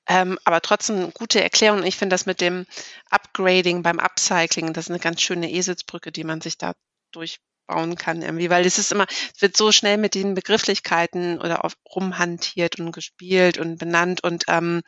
[0.06, 1.82] Ähm, aber trotzdem gute Erklärung.
[1.82, 2.66] Ich finde das mit dem
[3.10, 6.74] Upgrading beim Upcycling, das ist eine ganz schöne Eselsbrücke, die man sich da
[7.12, 11.64] durchbauen kann irgendwie, weil es ist immer, es wird so schnell mit den Begrifflichkeiten oder
[11.64, 14.82] auf, rumhantiert und gespielt und benannt und ähm,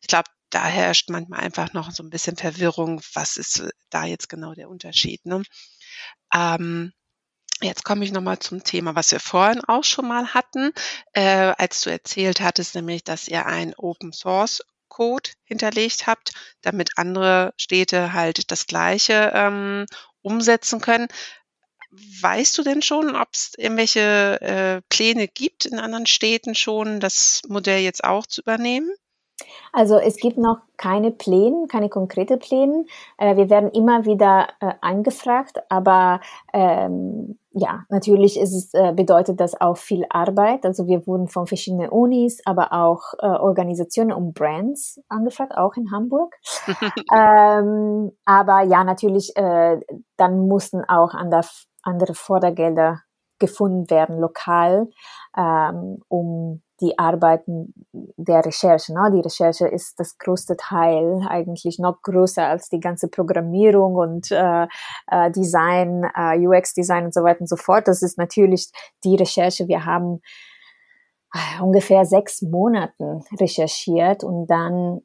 [0.00, 4.28] ich glaube, da herrscht manchmal einfach noch so ein bisschen Verwirrung, was ist da jetzt
[4.28, 5.24] genau der Unterschied.
[5.26, 5.42] Ne?
[6.32, 6.92] Ähm,
[7.64, 10.72] Jetzt komme ich nochmal zum Thema, was wir vorhin auch schon mal hatten,
[11.14, 16.90] äh, als du erzählt hattest, nämlich, dass ihr einen Open Source Code hinterlegt habt, damit
[16.96, 19.86] andere Städte halt das Gleiche ähm,
[20.20, 21.08] umsetzen können.
[22.20, 27.40] Weißt du denn schon, ob es irgendwelche äh, Pläne gibt in anderen Städten schon, das
[27.48, 28.90] Modell jetzt auch zu übernehmen?
[29.72, 32.84] Also es gibt noch keine Pläne, keine konkrete Pläne.
[33.16, 36.20] Äh, wir werden immer wieder äh, angefragt, aber
[36.52, 40.66] ähm, ja, natürlich ist es, äh, bedeutet das auch viel Arbeit.
[40.66, 45.92] Also wir wurden von verschiedenen Unis, aber auch äh, Organisationen und Brands angefragt, auch in
[45.92, 46.34] Hamburg.
[47.16, 49.78] ähm, aber ja, natürlich, äh,
[50.16, 53.02] dann mussten auch andere Fördergelder
[53.38, 54.88] gefunden werden, lokal,
[55.36, 58.92] ähm, um die Arbeiten der Recherche.
[58.92, 59.10] Ne?
[59.14, 64.66] Die Recherche ist das größte Teil, eigentlich noch größer als die ganze Programmierung und äh,
[65.06, 67.86] äh, Design, äh, UX-Design und so weiter und so fort.
[67.86, 68.70] Das ist natürlich
[69.04, 69.68] die Recherche.
[69.68, 70.20] Wir haben
[71.32, 75.00] äh, ungefähr sechs Monaten recherchiert und dann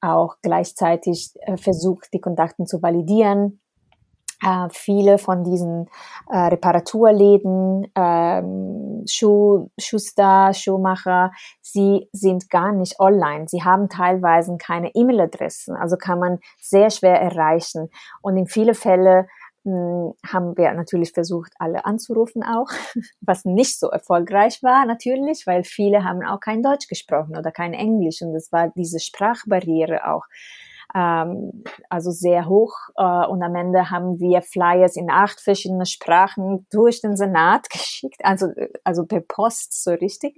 [0.00, 3.61] auch gleichzeitig äh, versucht, die Kontakten zu validieren,
[4.42, 5.88] äh, viele von diesen
[6.28, 13.46] äh, Reparaturläden, ähm, Schuh, Schuster, Schuhmacher, sie sind gar nicht online.
[13.48, 17.88] Sie haben teilweise keine E-Mail-Adressen, also kann man sehr schwer erreichen.
[18.20, 19.26] Und in viele Fälle
[19.64, 22.68] hm, haben wir natürlich versucht, alle anzurufen auch,
[23.20, 27.72] was nicht so erfolgreich war natürlich, weil viele haben auch kein Deutsch gesprochen oder kein
[27.72, 30.24] Englisch und es war diese Sprachbarriere auch
[30.94, 32.72] ähm, also sehr hoch.
[32.96, 38.24] Äh, und am Ende haben wir Flyers in acht verschiedenen Sprachen durch den Senat geschickt,
[38.24, 38.48] also,
[38.84, 40.36] also per Post so richtig.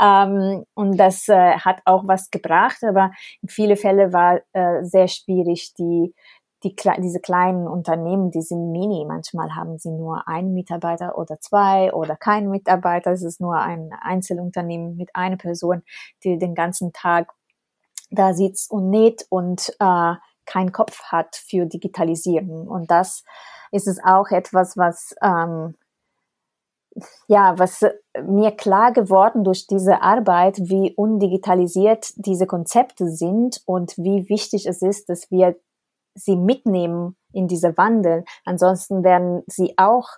[0.00, 5.08] Ähm, und das äh, hat auch was gebracht, aber in viele Fälle war äh, sehr
[5.08, 6.14] schwierig, die
[6.62, 9.04] die, diese kleinen Unternehmen, die sind mini.
[9.06, 13.12] Manchmal haben sie nur einen Mitarbeiter oder zwei oder keinen Mitarbeiter.
[13.12, 15.82] Es ist nur ein Einzelunternehmen mit einer Person,
[16.22, 17.32] die den ganzen Tag
[18.10, 20.14] da sitzt und näht und äh,
[20.46, 22.68] keinen Kopf hat für Digitalisieren.
[22.68, 23.24] Und das
[23.72, 25.74] ist es auch etwas, was ähm,
[27.28, 27.84] ja, was
[28.26, 34.82] mir klar geworden durch diese Arbeit, wie undigitalisiert diese Konzepte sind und wie wichtig es
[34.82, 35.56] ist, dass wir
[36.14, 38.24] sie mitnehmen in diese Wandel.
[38.44, 40.08] Ansonsten werden sie auch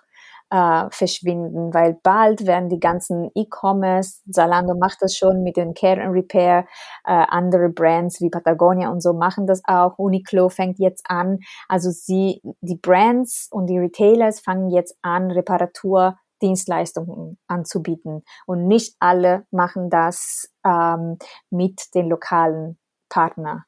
[0.49, 6.01] äh, verschwinden, weil bald werden die ganzen E-Commerce, Zalando macht das schon mit den Care
[6.01, 6.65] and Repair,
[7.05, 11.89] äh, andere Brands wie Patagonia und so machen das auch, Uniqlo fängt jetzt an, also
[11.91, 18.23] sie, die Brands und die Retailers fangen jetzt an, Reparatur Dienstleistungen anzubieten.
[18.45, 21.17] Und nicht alle machen das ähm,
[21.49, 22.77] mit den lokalen
[23.09, 23.63] Partnern.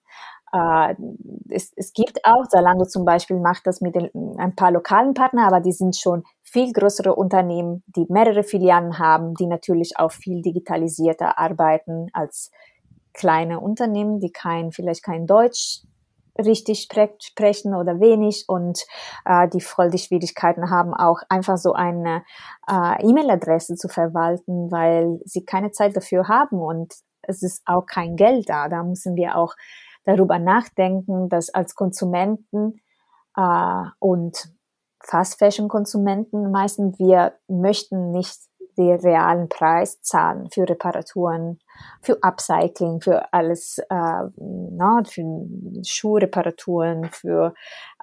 [0.56, 0.95] Äh,
[1.49, 5.45] es, es gibt auch, Zalando zum Beispiel macht das mit den, ein paar lokalen Partnern,
[5.45, 10.41] aber die sind schon viel größere Unternehmen, die mehrere Filialen haben, die natürlich auch viel
[10.41, 12.51] digitalisierter arbeiten als
[13.14, 15.82] kleine Unternehmen, die kein, vielleicht kein Deutsch
[16.38, 18.84] richtig spre sprechen oder wenig und
[19.24, 22.24] äh, die voll die Schwierigkeiten haben, auch einfach so eine
[22.70, 28.18] äh, E-Mail-Adresse zu verwalten, weil sie keine Zeit dafür haben und es ist auch kein
[28.18, 28.68] Geld da.
[28.68, 29.56] Da müssen wir auch
[30.06, 32.82] darüber nachdenken, dass als Konsumenten
[33.36, 34.49] äh, und
[35.03, 38.39] Fast Fashion Konsumenten meistens wir möchten nicht
[38.78, 41.60] den realen Preis zahlen für Reparaturen,
[42.01, 45.24] für Upcycling, für alles, äh, na, für
[45.84, 47.53] Schuhreparaturen, für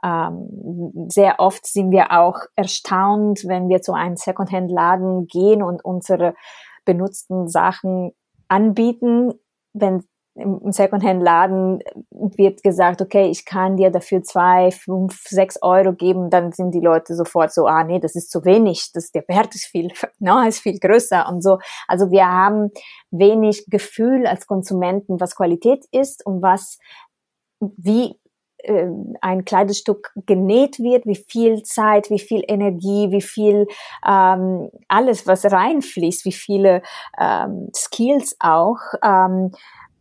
[0.02, 6.34] ähm, sehr oft sind wir auch erstaunt, wenn wir zu einem Secondhand-Laden gehen und unsere
[6.84, 8.12] benutzten Sachen
[8.48, 9.34] anbieten,
[9.72, 10.04] wenn
[10.34, 16.52] im Secondhand-Laden wird gesagt, okay, ich kann dir dafür zwei, fünf, sechs Euro geben, dann
[16.52, 19.66] sind die Leute sofort so, ah nee, das ist zu wenig, das, der Wert ist
[19.66, 21.58] viel, no, ist viel größer und so.
[21.86, 22.70] Also wir haben
[23.10, 26.78] wenig Gefühl als Konsumenten, was Qualität ist und was,
[27.60, 28.18] wie
[28.62, 28.86] äh,
[29.20, 33.66] ein Kleidungsstück genäht wird, wie viel Zeit, wie viel Energie, wie viel
[34.06, 36.82] ähm, alles, was reinfließt, wie viele
[37.18, 38.78] ähm, Skills auch.
[39.04, 39.52] Ähm,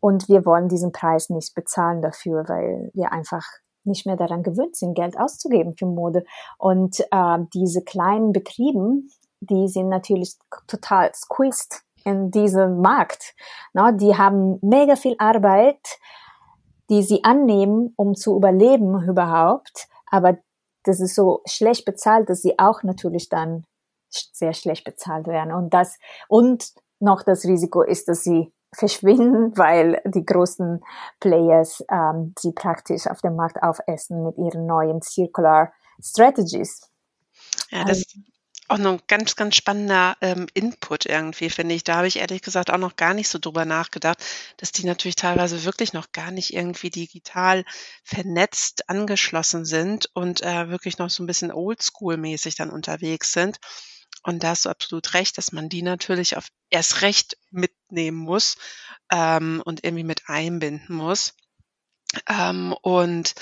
[0.01, 3.45] und wir wollen diesen Preis nicht bezahlen dafür, weil wir einfach
[3.83, 6.25] nicht mehr daran gewöhnt sind, Geld auszugeben für Mode.
[6.57, 10.35] Und äh, diese kleinen Betrieben, die sind natürlich
[10.67, 13.33] total squeezed in diesem Markt.
[13.73, 15.99] No, die haben mega viel Arbeit,
[16.89, 19.87] die sie annehmen, um zu überleben überhaupt.
[20.07, 20.37] Aber
[20.83, 23.65] das ist so schlecht bezahlt, dass sie auch natürlich dann
[24.09, 25.53] sehr schlecht bezahlt werden.
[25.53, 25.97] Und das,
[26.27, 30.83] und noch das Risiko ist, dass sie verschwinden, weil die großen
[31.19, 36.89] Players ähm, sie praktisch auf dem Markt aufessen mit ihren neuen Circular Strategies.
[37.69, 38.15] Ja, das ist
[38.71, 41.83] auch noch ein ganz, ganz spannender ähm, Input irgendwie, finde ich.
[41.83, 44.23] Da habe ich ehrlich gesagt auch noch gar nicht so drüber nachgedacht,
[44.57, 47.65] dass die natürlich teilweise wirklich noch gar nicht irgendwie digital
[48.03, 53.59] vernetzt angeschlossen sind und äh, wirklich noch so ein bisschen oldschool-mäßig dann unterwegs sind.
[54.23, 58.57] Und da hast du absolut recht, dass man die natürlich auf erst recht mitnehmen muss
[59.11, 61.33] ähm, und irgendwie mit einbinden muss.
[62.27, 63.33] Ähm, und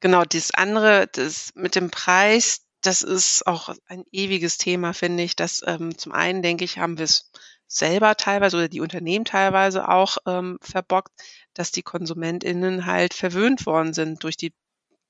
[0.00, 5.36] genau, das andere, das mit dem Preis, das ist auch ein ewiges Thema, finde ich.
[5.36, 7.30] Dass ähm, zum einen, denke ich, haben wir es
[7.68, 11.12] selber teilweise oder die Unternehmen teilweise auch ähm, verbockt,
[11.54, 14.54] dass die KonsumentInnen halt verwöhnt worden sind durch die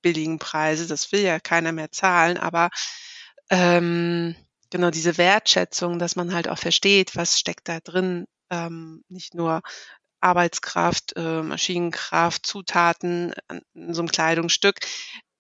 [0.03, 0.87] billigen Preise.
[0.87, 2.71] Das will ja keiner mehr zahlen, aber
[3.51, 4.35] ähm,
[4.71, 9.63] genau diese Wertschätzung, dass man halt auch versteht, was steckt da drin ähm, nicht nur
[10.21, 13.35] Arbeitskraft, äh, Maschinenkraft, Zutaten
[13.75, 14.81] in so einem Kleidungsstück.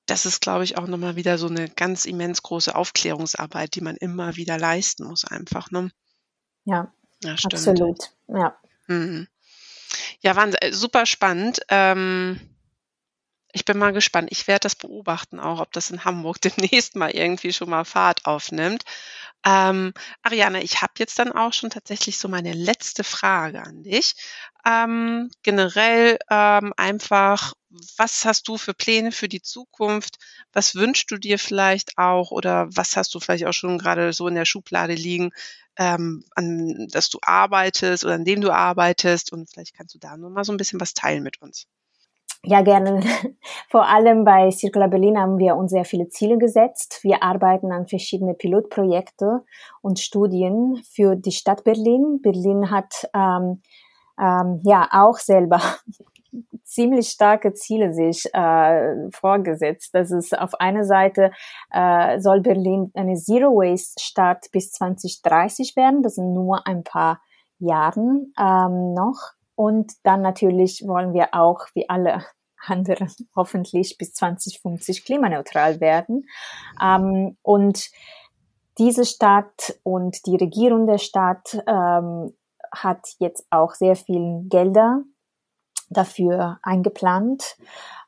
[0.07, 3.97] Das ist, glaube ich, auch nochmal wieder so eine ganz immens große Aufklärungsarbeit, die man
[3.97, 5.70] immer wieder leisten muss, einfach.
[5.70, 5.91] Ne?
[6.64, 6.93] Ja,
[7.24, 8.12] ja absolut.
[8.29, 8.57] Ja.
[8.87, 9.27] Mhm.
[10.20, 11.61] Ja, waren äh, super spannend.
[11.68, 12.41] Ähm,
[13.57, 14.29] ich bin mal gespannt.
[14.31, 18.27] Ich werde das beobachten auch, ob das in Hamburg demnächst mal irgendwie schon mal Fahrt
[18.27, 18.85] aufnimmt.
[19.47, 24.15] Ähm, Ariane, ich habe jetzt dann auch schon tatsächlich so meine letzte Frage an dich.
[24.67, 27.55] Ähm, generell ähm, einfach,
[27.97, 30.17] was hast du für Pläne für die Zukunft?
[30.53, 34.29] Was wünschst du dir vielleicht auch oder was hast du vielleicht auch schon gerade so
[34.29, 35.31] in der Schublade liegen,
[35.79, 39.33] ähm, an das du arbeitest oder an dem du arbeitest?
[39.33, 41.67] Und vielleicht kannst du da nur mal so ein bisschen was teilen mit uns.
[42.45, 43.01] Ja, gerne.
[43.70, 47.01] Vor allem bei Circular Berlin haben wir uns sehr viele Ziele gesetzt.
[47.03, 49.43] Wir arbeiten an verschiedene Pilotprojekte
[49.82, 52.20] und Studien für die Stadt Berlin.
[52.22, 53.62] Berlin hat ähm,
[54.18, 55.61] ähm, ja auch selber
[56.62, 59.91] ziemlich starke Ziele sich äh, vorgesetzt.
[59.95, 61.32] Das ist auf einer Seite
[61.72, 66.03] äh, soll Berlin eine Zero Waste Stadt bis 2030 werden.
[66.03, 67.20] Das sind nur ein paar
[67.59, 69.32] Jahren ähm, noch.
[69.57, 72.25] Und dann natürlich wollen wir auch, wie alle
[72.67, 76.27] anderen, hoffentlich bis 2050 klimaneutral werden.
[76.81, 77.91] Ähm, und
[78.79, 82.35] diese Stadt und die Regierung der Stadt ähm,
[82.73, 85.03] hat jetzt auch sehr viel Gelder
[85.89, 87.57] dafür eingeplant,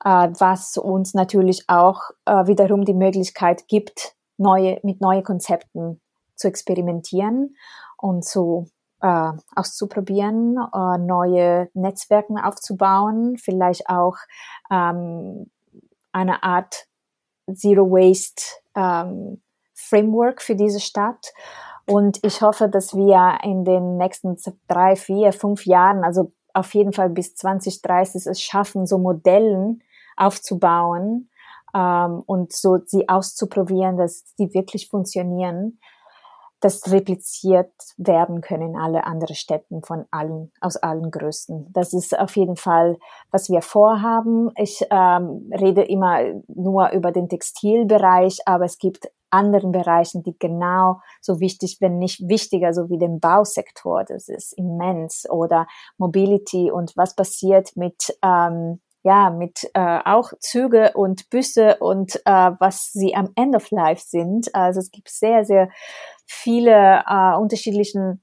[0.04, 6.00] äh, was uns natürlich auch äh, wiederum die Möglichkeit gibt, neue, mit neuen Konzepten
[6.34, 7.56] zu experimentieren
[7.96, 8.68] und zu
[9.00, 14.16] äh, auszuprobieren, äh, neue Netzwerke aufzubauen, vielleicht auch
[14.70, 15.50] ähm,
[16.12, 16.86] eine Art
[17.52, 18.42] Zero Waste
[18.74, 19.40] ähm,
[19.74, 21.32] Framework für diese Stadt.
[21.86, 24.36] Und ich hoffe, dass wir in den nächsten
[24.66, 29.82] drei, vier, fünf Jahren, also auf jeden Fall bis 2030 es schaffen, so Modellen
[30.16, 31.30] aufzubauen
[31.74, 35.78] ähm, und so sie auszuprobieren, dass die wirklich funktionieren
[36.60, 41.72] das repliziert werden können alle anderen Städten von allen, aus allen Größen.
[41.72, 42.98] Das ist auf jeden Fall,
[43.30, 44.50] was wir vorhaben.
[44.56, 51.00] Ich ähm, rede immer nur über den Textilbereich, aber es gibt anderen Bereichen, die genau
[51.20, 54.04] so wichtig, wenn nicht wichtiger, so wie den Bausektor.
[54.04, 55.28] Das ist immens.
[55.30, 55.66] Oder
[55.98, 62.50] Mobility und was passiert mit ähm, ja, mit äh, auch Züge und Büsse und äh,
[62.60, 64.54] was sie am End of Life sind.
[64.54, 65.70] Also es gibt sehr, sehr
[66.26, 68.22] viele äh, unterschiedlichen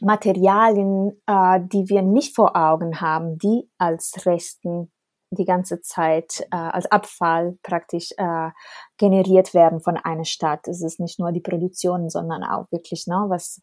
[0.00, 4.90] Materialien, äh, die wir nicht vor Augen haben, die als Resten
[5.32, 8.48] die ganze Zeit äh, als Abfall praktisch äh,
[8.96, 10.66] generiert werden von einer Stadt.
[10.66, 13.60] Es ist nicht nur die Produktion, sondern auch wirklich, ne, was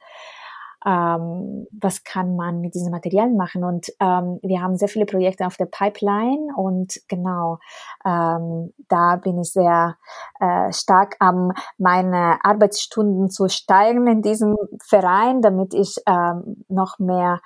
[0.85, 3.63] ähm, was kann man mit diesen Materialien machen.
[3.63, 7.57] Und ähm, wir haben sehr viele Projekte auf der Pipeline und genau,
[8.05, 9.97] ähm, da bin ich sehr
[10.39, 17.41] äh, stark am meine Arbeitsstunden zu steigen in diesem Verein, damit ich ähm, noch mehr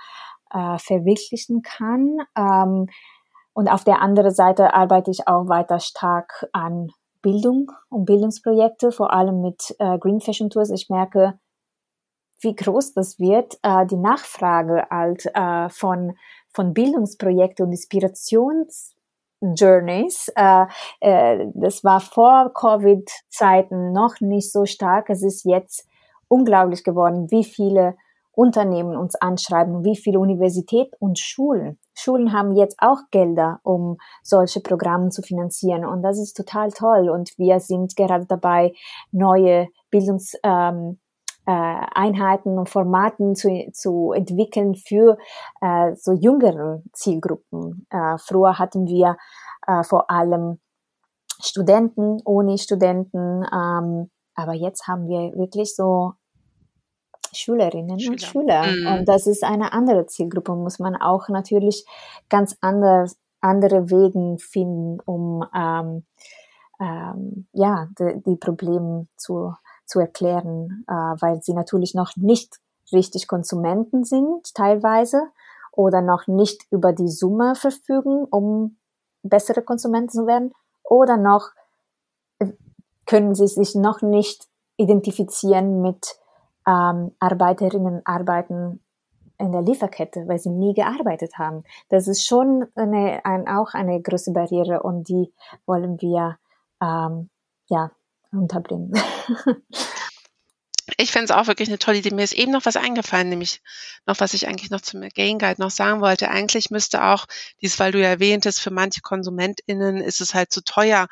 [0.52, 2.18] äh, verwirklichen kann.
[2.38, 2.88] Ähm,
[3.54, 6.90] und auf der anderen Seite arbeite ich auch weiter stark an
[7.22, 10.72] Bildung und Bildungsprojekte, vor allem mit äh, Green Fashion Tours.
[10.72, 11.40] Ich merke,
[12.42, 16.16] wie groß das wird, äh, die Nachfrage halt äh, von,
[16.54, 20.32] von Bildungsprojekten und Inspirationsjourneys.
[20.36, 20.66] Äh,
[21.00, 25.10] äh, das war vor Covid-Zeiten noch nicht so stark.
[25.10, 25.88] Es ist jetzt
[26.28, 27.96] unglaublich geworden, wie viele
[28.34, 31.78] Unternehmen uns anschreiben, wie viele Universitäten und Schulen.
[31.94, 35.86] Schulen haben jetzt auch Gelder, um solche Programme zu finanzieren.
[35.86, 37.10] Und das ist total toll.
[37.10, 38.74] Und wir sind gerade dabei,
[39.12, 40.96] neue Bildungs, ähm, äh,
[41.50, 45.18] Einheiten und Formaten zu, zu entwickeln für
[45.62, 47.88] äh, so jüngere Zielgruppen.
[47.90, 49.18] Äh, früher hatten wir
[49.68, 50.60] äh, vor allem
[51.42, 56.14] Studenten, Uni-Studenten, ähm, aber jetzt haben wir wirklich so
[57.34, 58.12] Schülerinnen Schüler.
[58.12, 58.64] und Schüler.
[58.68, 59.00] Mhm.
[59.00, 61.86] Und das ist eine andere Zielgruppe, muss man auch natürlich
[62.30, 66.06] ganz anders, andere Wegen finden, um ähm,
[66.80, 69.54] ähm, ja, die, die Probleme zu
[69.92, 72.60] zu erklären, äh, weil sie natürlich noch nicht
[72.94, 75.28] richtig Konsumenten sind, teilweise,
[75.74, 78.78] oder noch nicht über die Summe verfügen, um
[79.24, 81.50] bessere Konsumenten zu werden, oder noch
[82.40, 82.48] äh,
[83.06, 86.18] können sie sich noch nicht identifizieren mit
[86.66, 88.80] ähm, Arbeiterinnen und Arbeitern
[89.38, 91.64] in der Lieferkette, weil sie nie gearbeitet haben.
[91.90, 95.34] Das ist schon eine, ein, auch eine große Barriere und die
[95.66, 96.38] wollen wir
[96.82, 97.30] ähm,
[97.68, 97.92] ja
[98.32, 98.94] unterbringen.
[100.98, 102.12] Ich fände es auch wirklich eine tolle Idee.
[102.12, 103.62] Mir ist eben noch was eingefallen, nämlich
[104.06, 106.30] noch, was ich eigentlich noch zum Gain Guide noch sagen wollte.
[106.30, 107.26] Eigentlich müsste auch,
[107.62, 111.08] dies, weil du ja erwähntest, für manche KonsumentInnen ist es halt zu teuer,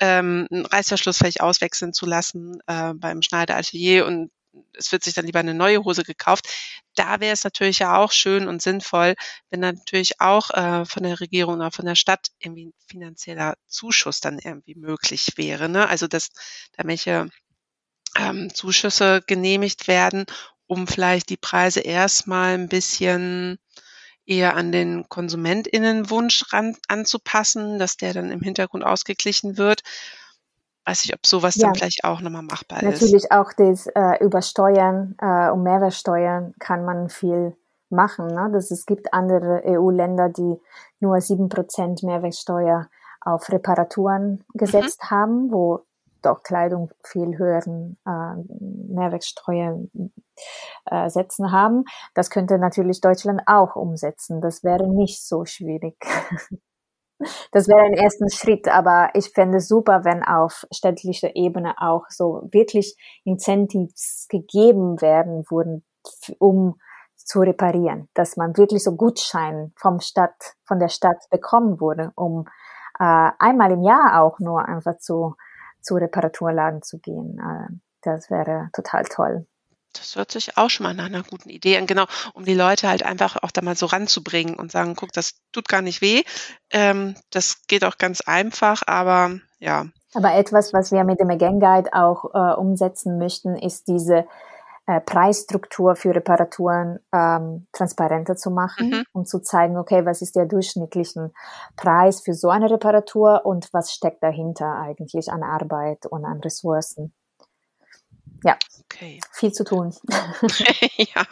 [0.00, 4.30] ähm, einen Reißverschluss vielleicht auswechseln zu lassen äh, beim Schneideratelier und
[4.72, 6.48] es wird sich dann lieber eine neue Hose gekauft.
[6.94, 9.14] Da wäre es natürlich ja auch schön und sinnvoll,
[9.50, 13.54] wenn dann natürlich auch äh, von der Regierung oder von der Stadt irgendwie ein finanzieller
[13.66, 15.68] Zuschuss dann irgendwie möglich wäre.
[15.68, 15.88] Ne?
[15.88, 16.30] Also dass
[16.76, 17.28] da welche
[18.16, 20.24] ähm, Zuschüsse genehmigt werden,
[20.66, 23.58] um vielleicht die Preise erstmal ein bisschen
[24.26, 29.82] eher an den KonsumentInnenwunsch ran, anzupassen, dass der dann im Hintergrund ausgeglichen wird.
[30.86, 31.66] Weiß ich, ob sowas ja.
[31.66, 33.30] dann vielleicht auch nochmal machbar Natürlich ist.
[33.30, 37.56] Natürlich auch das äh, über Steuern äh, und Mehrwertsteuern kann man viel
[37.88, 38.26] machen.
[38.26, 38.50] Ne?
[38.52, 40.60] Das, es gibt andere EU-Länder, die
[41.00, 42.88] nur sieben Prozent Mehrwertsteuer
[43.20, 45.10] auf Reparaturen gesetzt mhm.
[45.10, 45.80] haben, wo
[46.20, 48.34] doch Kleidung viel höheren äh,
[48.92, 49.78] Mehrwertsteuer
[50.86, 51.84] äh, Sätzen haben.
[52.14, 54.40] Das könnte natürlich Deutschland auch umsetzen.
[54.40, 55.96] Das wäre nicht so schwierig.
[57.52, 62.04] Das wäre ein erster Schritt, aber ich fände es super, wenn auf städtlicher Ebene auch
[62.08, 65.84] so wirklich Incentives gegeben werden würden,
[66.38, 66.78] um
[67.14, 72.46] zu reparieren, dass man wirklich so Gutschein vom Stadt, von der Stadt bekommen würde, um
[72.98, 75.34] äh, einmal im Jahr auch nur einfach zu
[75.84, 77.38] zu Reparaturladen zu gehen.
[77.38, 79.46] Äh, das wäre total toll.
[79.98, 82.88] Das hört sich auch schon mal nach einer guten Idee an, genau, um die Leute
[82.88, 86.22] halt einfach auch da mal so ranzubringen und sagen, guck, das tut gar nicht weh.
[86.70, 89.86] Ähm, das geht auch ganz einfach, aber ja.
[90.14, 94.26] Aber etwas, was wir mit dem Again Guide auch äh, umsetzen möchten, ist diese
[94.86, 99.04] äh, Preisstruktur für Reparaturen ähm, transparenter zu machen, mhm.
[99.12, 101.32] um zu zeigen, okay, was ist der durchschnittliche
[101.76, 107.14] Preis für so eine Reparatur und was steckt dahinter eigentlich an Arbeit und an Ressourcen.
[108.44, 109.20] Ja, okay.
[109.32, 109.94] viel zu tun.
[110.96, 111.26] ja.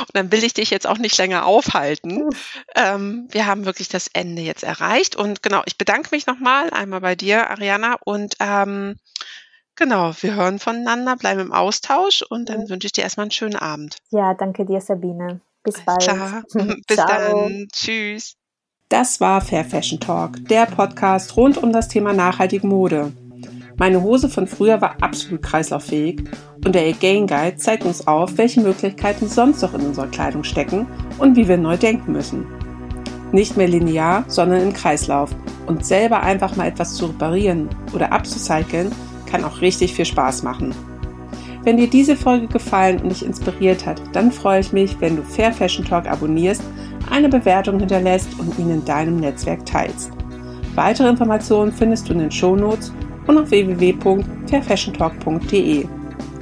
[0.00, 2.30] Und dann will ich dich jetzt auch nicht länger aufhalten.
[2.74, 5.14] Ähm, wir haben wirklich das Ende jetzt erreicht.
[5.14, 7.96] Und genau, ich bedanke mich nochmal einmal bei dir, Ariana.
[8.04, 8.96] Und ähm,
[9.78, 13.54] Genau, wir hören voneinander, bleiben im Austausch und dann wünsche ich dir erstmal einen schönen
[13.54, 13.98] Abend.
[14.10, 15.40] Ja, danke dir, Sabine.
[15.62, 16.02] Bis Alles bald.
[16.02, 16.42] Klar.
[16.88, 17.68] Bis dann.
[17.72, 18.34] Tschüss.
[18.88, 23.12] Das war Fair Fashion Talk, der Podcast rund um das Thema nachhaltige Mode.
[23.78, 26.24] Meine Hose von früher war absolut kreislauffähig
[26.64, 30.86] und der Again Guide zeigt uns auf, welche Möglichkeiten sonst noch in unserer Kleidung stecken
[31.18, 32.44] und wie wir neu denken müssen.
[33.30, 35.30] Nicht mehr linear, sondern im Kreislauf
[35.66, 38.90] und selber einfach mal etwas zu reparieren oder abzucyceln
[39.26, 40.74] kann auch richtig viel Spaß machen.
[41.62, 45.22] Wenn dir diese Folge gefallen und dich inspiriert hat, dann freue ich mich, wenn du
[45.22, 46.62] Fair Fashion Talk abonnierst,
[47.10, 50.10] eine Bewertung hinterlässt und ihn in deinem Netzwerk teilst.
[50.74, 52.92] Weitere Informationen findest du in den Shownotes
[53.28, 55.86] und auf www.fairfashiontalk.de.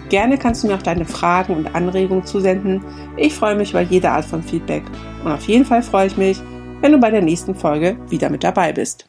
[0.09, 2.82] Gerne kannst du mir auch deine Fragen und Anregungen zusenden.
[3.16, 4.84] Ich freue mich über jede Art von Feedback.
[5.24, 6.41] Und auf jeden Fall freue ich mich,
[6.80, 9.09] wenn du bei der nächsten Folge wieder mit dabei bist.